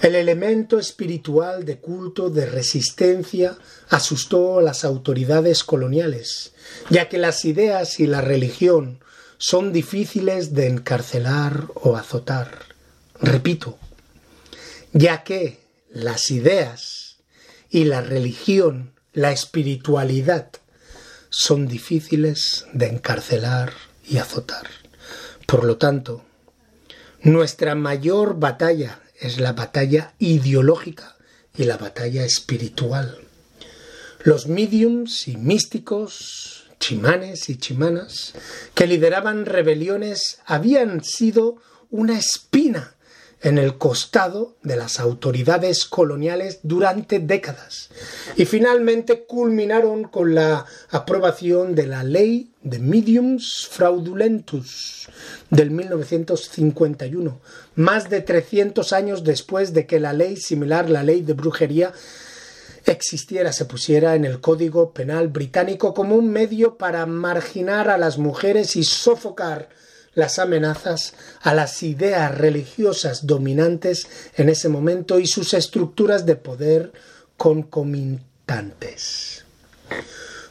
El 0.00 0.16
elemento 0.16 0.80
espiritual 0.80 1.64
de 1.64 1.78
culto 1.78 2.28
de 2.28 2.46
resistencia 2.46 3.56
asustó 3.88 4.58
a 4.58 4.62
las 4.62 4.84
autoridades 4.84 5.62
coloniales, 5.62 6.52
ya 6.90 7.08
que 7.08 7.18
las 7.18 7.44
ideas 7.44 8.00
y 8.00 8.08
la 8.08 8.20
religión 8.20 8.98
son 9.38 9.72
difíciles 9.72 10.54
de 10.54 10.66
encarcelar 10.66 11.68
o 11.74 11.96
azotar. 11.96 12.66
Repito, 13.20 13.78
ya 14.92 15.24
que 15.24 15.60
las 15.90 16.30
ideas 16.30 17.18
y 17.70 17.84
la 17.84 18.00
religión, 18.00 18.92
la 19.12 19.32
espiritualidad, 19.32 20.50
son 21.30 21.66
difíciles 21.66 22.66
de 22.74 22.86
encarcelar 22.88 23.72
y 24.06 24.18
azotar. 24.18 24.66
Por 25.46 25.64
lo 25.64 25.78
tanto, 25.78 26.24
nuestra 27.22 27.74
mayor 27.74 28.38
batalla 28.38 29.00
es 29.18 29.40
la 29.40 29.52
batalla 29.52 30.12
ideológica 30.18 31.16
y 31.56 31.64
la 31.64 31.78
batalla 31.78 32.24
espiritual. 32.24 33.18
Los 34.24 34.46
mediums 34.46 35.28
y 35.28 35.36
místicos, 35.36 36.64
chimanes 36.78 37.48
y 37.48 37.56
chimanas, 37.56 38.34
que 38.74 38.86
lideraban 38.86 39.46
rebeliones, 39.46 40.40
habían 40.44 41.02
sido 41.02 41.56
una 41.90 42.18
espina 42.18 42.94
en 43.42 43.58
el 43.58 43.76
costado 43.76 44.54
de 44.62 44.76
las 44.76 45.00
autoridades 45.00 45.84
coloniales 45.84 46.60
durante 46.62 47.18
décadas. 47.18 47.90
Y 48.36 48.44
finalmente 48.44 49.24
culminaron 49.24 50.04
con 50.04 50.34
la 50.34 50.64
aprobación 50.90 51.74
de 51.74 51.86
la 51.86 52.04
ley 52.04 52.52
de 52.62 52.78
mediums 52.78 53.68
fraudulentus 53.68 55.08
del 55.50 55.72
1951, 55.72 57.40
más 57.74 58.08
de 58.08 58.20
300 58.20 58.92
años 58.92 59.24
después 59.24 59.72
de 59.72 59.86
que 59.86 59.98
la 59.98 60.12
ley 60.12 60.36
similar, 60.36 60.88
la 60.88 61.02
ley 61.02 61.22
de 61.22 61.32
brujería, 61.32 61.92
existiera, 62.84 63.52
se 63.52 63.64
pusiera 63.64 64.14
en 64.14 64.24
el 64.24 64.40
Código 64.40 64.92
Penal 64.92 65.28
británico 65.28 65.94
como 65.94 66.14
un 66.14 66.30
medio 66.30 66.78
para 66.78 67.06
marginar 67.06 67.90
a 67.90 67.98
las 67.98 68.18
mujeres 68.18 68.76
y 68.76 68.84
sofocar 68.84 69.68
las 70.14 70.38
amenazas 70.38 71.14
a 71.40 71.54
las 71.54 71.82
ideas 71.82 72.36
religiosas 72.36 73.26
dominantes 73.26 74.06
en 74.36 74.48
ese 74.48 74.68
momento 74.68 75.18
y 75.18 75.26
sus 75.26 75.54
estructuras 75.54 76.26
de 76.26 76.36
poder 76.36 76.92
concomitantes. 77.36 79.44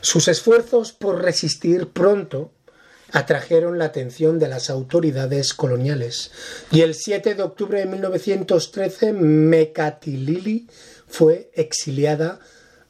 Sus 0.02 0.28
esfuerzos 0.28 0.94
por 0.94 1.24
resistir 1.24 1.90
pronto 1.90 2.52
atrajeron 3.12 3.78
la 3.78 3.86
atención 3.86 4.40
de 4.40 4.48
las 4.48 4.70
autoridades 4.70 5.54
coloniales 5.54 6.32
y 6.72 6.82
el 6.82 6.96
7 6.96 7.36
de 7.36 7.44
octubre 7.44 7.80
de 7.80 7.86
1913 7.86 9.14
Mekatilili 9.14 10.68
fue 11.08 11.52
exiliada 11.54 12.40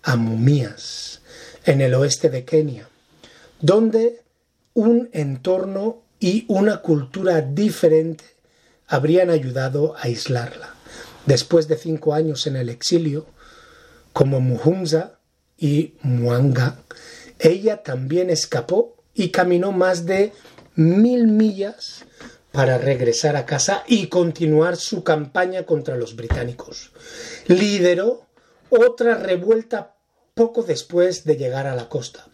a 0.04 0.16
Mumías, 0.16 1.22
en 1.66 1.82
el 1.82 1.94
oeste 1.94 2.30
de 2.30 2.46
Kenia, 2.46 2.88
donde 3.60 4.22
un 4.74 5.10
entorno 5.12 6.02
y 6.22 6.46
una 6.48 6.78
cultura 6.78 7.42
diferente 7.42 8.24
habrían 8.88 9.30
ayudado 9.30 9.98
a 9.98 10.04
aislarla. 10.04 10.76
Después 11.26 11.68
de 11.68 11.76
cinco 11.76 12.14
años 12.14 12.48
en 12.48 12.56
el 12.56 12.70
exilio, 12.70 13.26
como 14.14 14.40
Muhumza 14.40 15.20
y 15.58 15.96
Muanga, 16.04 16.80
ella 17.40 17.84
también 17.84 18.30
escapó 18.30 18.96
y 19.14 19.30
caminó 19.30 19.72
más 19.72 20.06
de 20.06 20.32
mil 20.76 21.28
millas 21.28 22.06
para 22.52 22.78
regresar 22.78 23.36
a 23.36 23.46
casa 23.46 23.84
y 23.88 24.08
continuar 24.08 24.78
su 24.78 25.04
campaña 25.04 25.66
contra 25.66 25.96
los 25.96 26.16
británicos. 26.16 26.92
Lideró 27.48 28.28
otra 28.70 29.16
revuelta 29.16 29.96
poco 30.34 30.62
después 30.64 31.24
de 31.24 31.38
llegar 31.38 31.66
a 31.66 31.76
la 31.76 31.90
costa. 31.90 32.28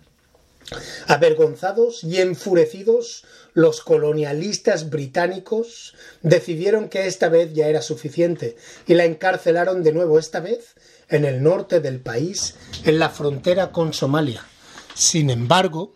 Avergonzados 1.07 2.03
y 2.03 2.19
enfurecidos, 2.19 3.23
los 3.57 3.81
colonialistas 3.81 4.91
británicos 4.91 5.95
decidieron 6.21 6.89
que 6.89 7.07
esta 7.07 7.27
vez 7.27 7.55
ya 7.55 7.67
era 7.67 7.81
suficiente 7.81 8.55
y 8.85 8.93
la 8.93 9.05
encarcelaron 9.05 9.81
de 9.81 9.93
nuevo, 9.93 10.19
esta 10.19 10.41
vez 10.41 10.75
en 11.09 11.25
el 11.25 11.41
norte 11.41 11.79
del 11.79 11.99
país, 11.99 12.53
en 12.83 12.99
la 12.99 13.09
frontera 13.09 13.71
con 13.71 13.93
Somalia. 13.93 14.45
Sin 14.93 15.31
embargo, 15.31 15.95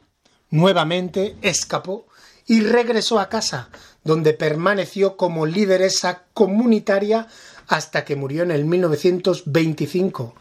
nuevamente 0.49 1.35
escapó 1.43 2.07
y 2.47 2.61
regresó 2.61 3.19
a 3.19 3.29
casa, 3.29 3.69
donde 4.03 4.33
permaneció 4.33 5.15
como 5.15 5.45
lideresa 5.45 6.23
comunitaria 6.33 7.27
hasta 7.67 8.05
que 8.05 8.15
murió 8.15 8.41
en 8.41 8.49
el 8.49 8.65
1925, 8.65 10.33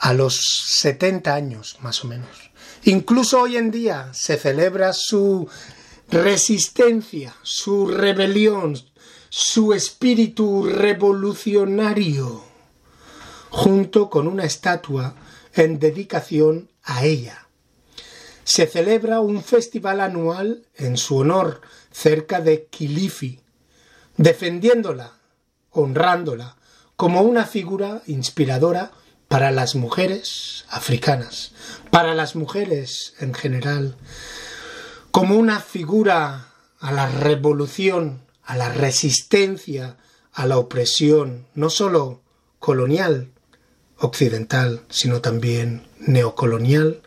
a 0.00 0.12
los 0.12 0.40
70 0.70 1.32
años 1.32 1.76
más 1.82 2.02
o 2.04 2.08
menos. 2.08 2.50
Incluso 2.82 3.42
hoy 3.42 3.56
en 3.56 3.70
día 3.70 4.10
se 4.12 4.36
celebra 4.36 4.92
su 4.92 5.48
resistencia, 6.10 7.34
su 7.42 7.86
rebelión, 7.88 8.78
su 9.28 9.74
espíritu 9.74 10.64
revolucionario, 10.64 12.42
junto 13.50 14.08
con 14.08 14.26
una 14.26 14.44
estatua 14.44 15.14
en 15.54 15.78
dedicación 15.78 16.70
a 16.82 17.04
ella. 17.04 17.48
Se 18.44 18.66
celebra 18.66 19.20
un 19.20 19.42
festival 19.42 20.00
anual 20.00 20.66
en 20.76 20.96
su 20.96 21.18
honor 21.18 21.60
cerca 21.92 22.40
de 22.40 22.66
Kilifi, 22.66 23.40
defendiéndola, 24.16 25.18
honrándola, 25.70 26.56
como 26.96 27.20
una 27.20 27.44
figura 27.44 28.02
inspiradora 28.06 28.92
para 29.28 29.50
las 29.50 29.74
mujeres 29.74 30.64
africanas, 30.70 31.52
para 31.90 32.14
las 32.14 32.34
mujeres 32.34 33.14
en 33.20 33.34
general, 33.34 33.96
como 35.10 35.36
una 35.36 35.60
figura 35.60 36.48
a 36.80 36.92
la 36.92 37.08
revolución, 37.08 38.22
a 38.44 38.56
la 38.56 38.70
resistencia, 38.70 39.96
a 40.32 40.46
la 40.46 40.58
opresión, 40.58 41.46
no 41.54 41.70
sólo 41.70 42.22
colonial, 42.58 43.30
occidental, 43.98 44.82
sino 44.88 45.20
también 45.20 45.86
neocolonial 45.98 47.02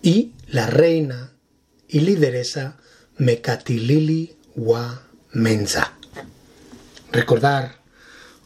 y 0.01 0.31
la 0.47 0.67
reina 0.67 1.33
y 1.89 1.99
lideresa 1.99 2.77
Mekatilili 3.17 4.37
Wa 4.55 5.09
Menza. 5.33 5.91
Recordar, 7.11 7.81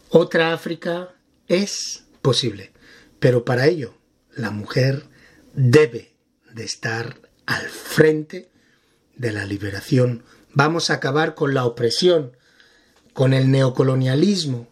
otra 0.10 0.52
África 0.52 1.14
es 1.48 2.06
posible, 2.24 2.72
pero 3.20 3.46
para 3.46 3.68
ello 3.68 3.94
la 4.36 4.50
mujer 4.50 5.06
debe 5.54 6.11
de 6.54 6.64
estar 6.64 7.18
al 7.46 7.68
frente 7.68 8.50
de 9.16 9.32
la 9.32 9.46
liberación. 9.46 10.24
Vamos 10.54 10.90
a 10.90 10.96
acabar 10.96 11.36
con 11.36 11.54
la 11.54 11.66
opresión, 11.66 12.36
con 13.14 13.34
el 13.34 13.52
neocolonialismo, 13.52 14.68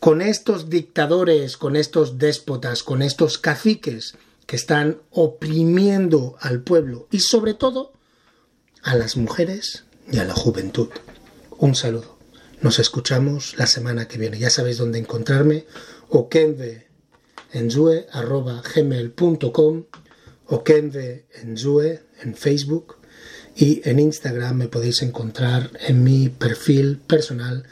con 0.00 0.22
estos 0.22 0.70
dictadores, 0.70 1.56
con 1.56 1.76
estos 1.76 2.18
déspotas, 2.18 2.82
con 2.82 3.02
estos 3.02 3.38
caciques 3.38 4.16
que 4.46 4.56
están 4.56 5.00
oprimiendo 5.10 6.36
al 6.40 6.62
pueblo 6.62 7.08
y 7.10 7.20
sobre 7.20 7.54
todo 7.54 7.92
a 8.82 8.94
las 8.94 9.16
mujeres 9.16 9.84
y 10.10 10.18
a 10.18 10.24
la 10.24 10.34
juventud. 10.34 10.88
Un 11.58 11.74
saludo. 11.74 12.18
Nos 12.60 12.78
escuchamos 12.78 13.56
la 13.56 13.66
semana 13.66 14.08
que 14.08 14.18
viene. 14.18 14.38
Ya 14.38 14.50
sabéis 14.50 14.78
dónde 14.78 14.98
encontrarme. 14.98 15.66
O 16.08 16.28
gmail.com 18.74 19.84
o 20.48 20.64
Enzue 21.42 22.02
en 22.22 22.34
Facebook 22.34 22.96
y 23.54 23.80
en 23.88 23.98
Instagram 23.98 24.56
me 24.56 24.68
podéis 24.68 25.02
encontrar 25.02 25.70
en 25.86 26.02
mi 26.02 26.28
perfil 26.28 26.98
personal 27.06 27.64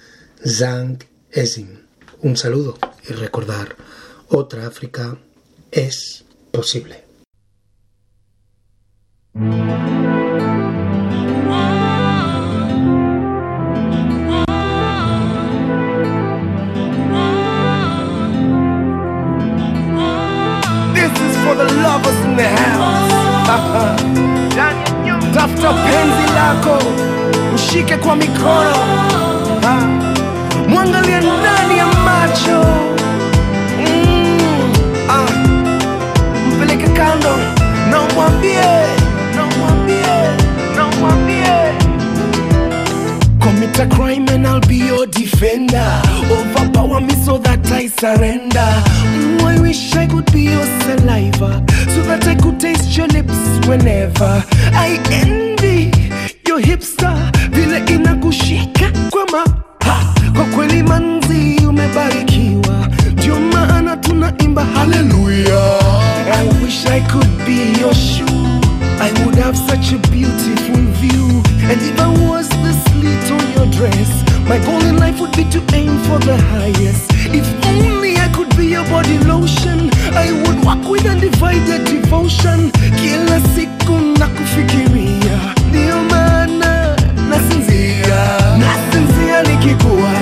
Zang 0.45 0.99
Ezin. 1.31 1.87
Un 2.23 2.37
saludo 2.37 2.77
y 3.09 3.13
recordar, 3.13 3.77
otra 4.29 4.67
África 4.67 5.19
es 5.71 6.25
posible. 6.51 7.05
In 22.39 22.43
the 22.43 22.49
house. 22.49 23.13
Tafuta 25.35 25.73
penzi 25.73 26.27
lako, 26.35 26.79
mshike 27.55 27.97
kwa 27.97 28.17
mikono, 28.17 28.77
mwangalie 30.69 31.17
ndani 31.21 31.79
ya 31.79 31.87
macho, 31.87 32.65
Mm, 33.79 34.39
ah. 35.11 35.31
mpeleke 36.49 36.89
kando 36.89 37.37
na 37.91 38.01
umwambie, 38.03 38.65
commit 43.41 43.79
a 43.81 43.87
crime 43.87 44.29
and 44.31 44.47
I'll 44.47 44.61
be 44.61 44.77
your 44.77 45.07
surrender. 47.89 48.83
Mm, 49.05 49.41
I 49.43 49.61
wish 49.61 49.95
I 49.95 50.07
could 50.07 50.31
be 50.33 50.43
your 50.43 50.65
saliva 50.85 51.63
so 51.95 52.03
that 52.09 52.27
I 52.27 52.35
could 52.35 52.59
taste 52.61 52.97
your 52.97 53.07
lips 53.09 53.37
whenever 53.67 54.43
I 54.73 54.99
envy 55.11 55.91
your 56.47 56.61
hipster 56.61 57.15
vile 57.51 57.79
inakushika 57.95 58.91
kwa 59.11 59.27
ma 59.33 59.45
ha, 59.85 60.15
kwa 60.35 60.45
kweli 60.45 60.83
manzi 60.83 61.67
umebarikiwa, 61.69 62.89
ndio 63.13 63.41
maana 63.41 63.97
tunaimba 63.97 64.65
haleluya. 64.65 65.79
I 66.33 66.63
wish 66.65 66.87
I 66.87 67.01
could 67.01 67.45
be 67.47 67.81
your 67.81 67.95
shoe. 67.95 68.27
I 69.01 69.13
would 69.25 69.37
have 69.39 69.57
such 69.57 69.93
a 69.93 69.99
beautiful 70.11 70.83
view. 71.01 71.43
And 71.71 71.81
if 71.83 72.01
I 72.01 72.09
was 72.31 72.49
the 72.49 72.73
slit 72.73 73.31
on 73.31 73.53
your 73.57 73.67
dress, 73.67 74.11
my 74.49 74.59
goal 74.65 74.81
in 74.85 74.97
life 74.99 75.21
would 75.21 75.33
be 75.37 75.45
to 75.51 75.61
aim 75.75 75.99
for 76.05 76.19
the 76.19 76.37
highest. 76.37 77.11
If 77.35 77.47
only 77.67 78.17
I 78.17 78.29
could 78.29 78.55
be 78.57 78.67
your 78.67 78.85
body 78.85 79.19
lotion, 79.19 79.91
I 80.15 80.33
would 80.43 80.65
walk 80.65 80.89
with 80.89 81.07
undivided 81.07 81.85
devotion. 81.85 82.71
Kila 83.01 83.41
siku 83.55 83.93
na 84.19 84.27
kufikiria 84.27 85.39
Ndiyo 85.69 86.03
maana 86.11 86.97
nasinzia, 87.31 88.19
nasinzia 88.59 89.43
nikikuwaza, 89.43 90.16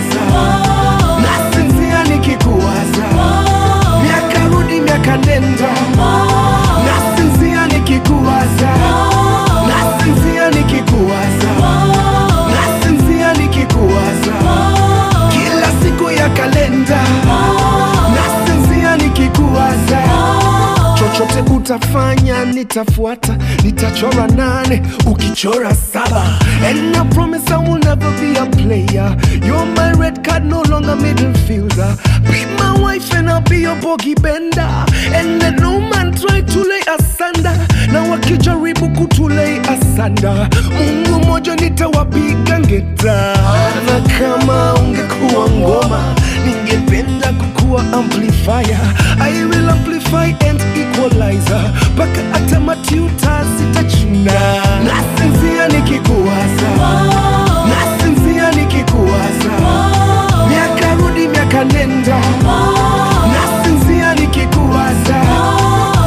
utafanya 21.69 22.45
nitafuata 22.45 23.37
nitachora 23.65 24.27
nane 24.27 24.83
ukichora 25.07 25.75
saba. 25.75 26.39
And 26.63 26.95
I 26.97 27.05
promise 27.15 27.51
I 27.51 27.57
will 27.57 27.79
never 27.79 28.11
be 28.21 28.37
a 28.37 28.45
player. 28.51 29.17
You're 29.43 29.65
my 29.75 29.93
red 29.93 30.23
card 30.23 30.45
no 30.45 30.61
longer 30.63 30.95
middle 30.97 31.33
fielder. 31.47 31.97
Be 32.31 32.45
my 32.59 32.79
wife 32.83 33.11
and 33.15 33.31
I'll 33.31 33.41
be 33.41 33.61
your 33.61 33.77
bogey 33.81 34.15
bender. 34.15 34.61
And 35.15 35.39
let 35.41 35.59
no 35.59 35.81
man 35.81 36.13
try 36.15 36.43
to 36.43 36.59
lay 36.61 36.83
asunder. 36.99 37.57
Na 37.93 38.03
wakijaribu 38.03 38.89
kutulei 38.91 39.59
asanda 39.61 40.49
mungu 40.79 41.25
moja 41.27 41.57
nitawapiga 41.57 42.61
ngeta. 42.61 43.35
Na 43.87 44.01
kama 44.19 44.75
ungekuwa 44.75 45.51
ngoma 45.51 46.15
ningependa 46.47 47.33
kukuwa 47.33 47.83
amplifier. 47.93 48.81
I 49.21 49.45
will 49.45 49.71
amplify 49.71 50.35
and 50.49 50.61
equalizer. 50.99 51.73
Mpaka 51.95 52.21
hata 52.33 52.61
matuta 52.61 53.45
sitachuna. 53.59 54.33
Nasinzia 54.85 55.69
nikikuwaza. 55.69 56.71
Nasinzia 57.69 58.51
nikikuwaza. 58.51 59.55
Miaka 60.49 60.95
rudi 60.95 61.29
miaka 61.29 61.65
nenda. 61.65 62.17
Nasinzia 63.35 64.15
nikikuwaza. 64.15 65.17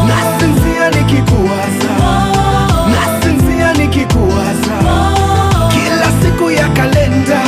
Nasinzia 0.08 0.90
nikikuwaza. 0.90 1.94
Nasinzia 2.92 3.74
nikikuwaza. 3.74 4.78
Kila 5.72 6.12
siku 6.24 6.52
ya 6.52 6.70
kalenda. 6.70 7.42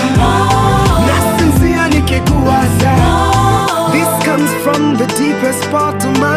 Nasinzia 1.07 1.87
nikikuwaza. 1.87 2.93
This 3.91 4.25
comes 4.29 4.51
from 4.63 4.97
the 4.97 5.05
deepest 5.07 5.67
part 5.71 6.03
of 6.05 6.17
my 6.19 6.28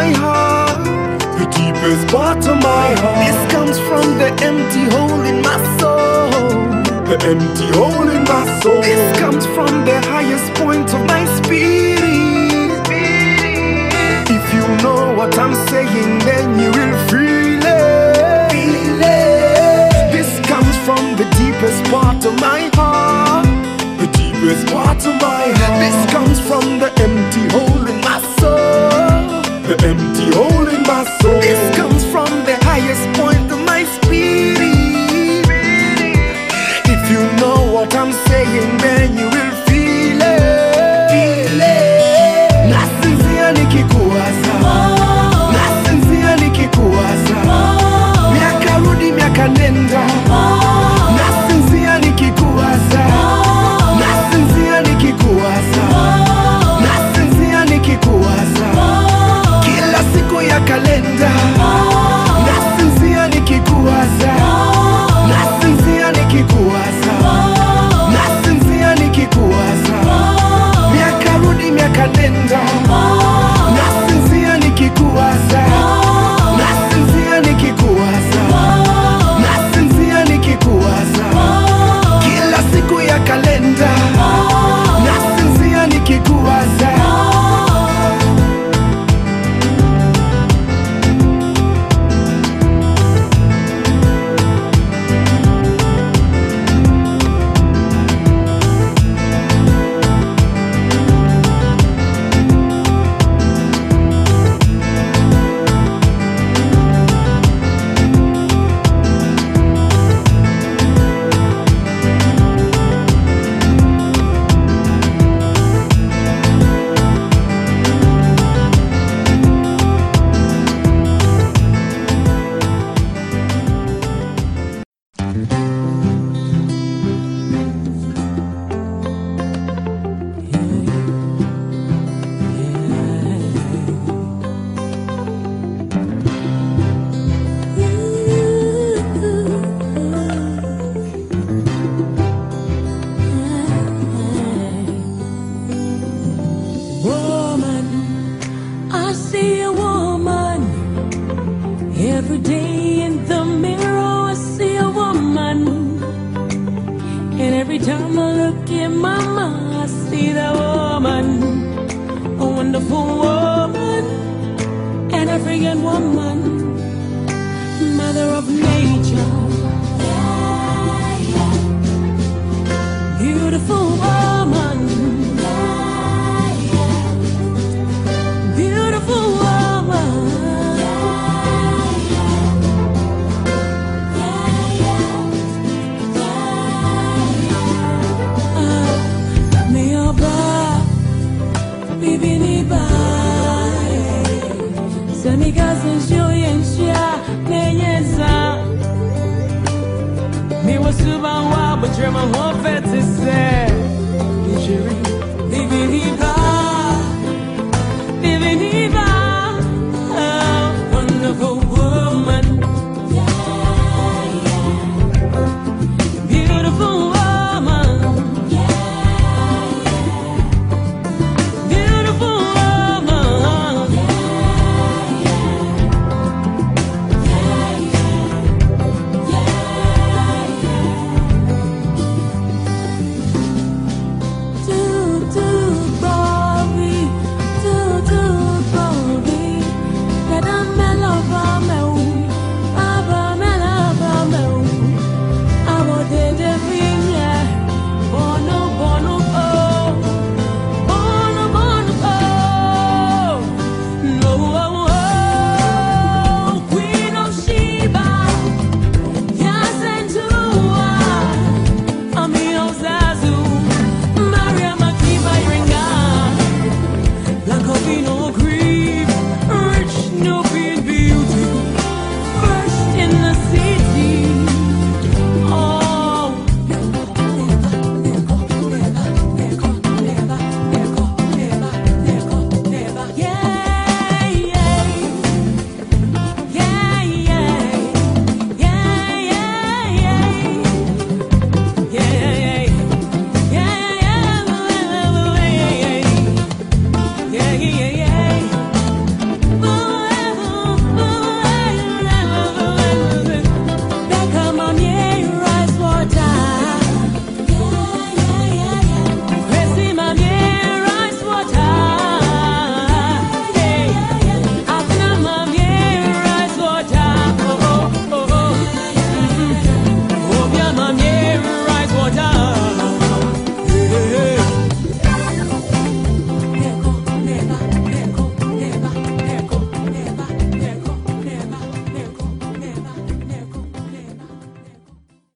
deepest 1.83 2.07
part 2.15 2.37
of 2.47 2.55
my 2.63 2.95
heart 3.01 3.27
this 3.27 3.51
comes 3.51 3.77
from 3.79 4.17
the 4.17 4.29
empty 4.41 4.83
hole 4.95 5.21
in 5.23 5.41
my 5.41 5.57
soul 5.77 6.29
the 7.03 7.17
empty 7.27 7.67
hole 7.77 8.07
in 8.09 8.23
my 8.23 8.59
soul 8.61 8.81
this 8.81 9.19
comes 9.19 9.45
from 9.47 9.83
the 9.83 9.99
highest 10.07 10.53
point 10.55 10.93
of 10.93 11.05
my 11.05 11.25
spirit 11.37 11.93
if 14.29 14.53
you 14.53 14.65
know 14.83 15.13
what 15.13 15.37
I'm 15.37 15.55
saying, 15.67 16.19
then 16.19 16.59
you 16.59 16.71
will 16.71 16.97
feel 17.09 17.61
it. 17.63 18.51
Feel 18.51 19.01
it. 19.01 20.11
This 20.11 20.31
comes 20.47 20.75
from 20.85 21.15
the 21.15 21.25
deepest 21.37 21.83
part 21.91 22.23
of 22.25 22.33
my 22.39 22.69
heart. 22.73 23.45
The 23.99 24.07
deepest 24.17 24.67
part 24.67 25.05
of 25.05 25.15
my 25.21 25.45
heart. 25.59 25.79
This 25.83 26.11
comes 26.11 26.39
from 26.39 26.79
the 26.79 26.89
empty 27.07 27.43
hole 27.53 27.85
in 27.87 27.99
my 28.01 28.19
soul. 28.39 29.41
The 29.67 29.75
empty 29.87 30.02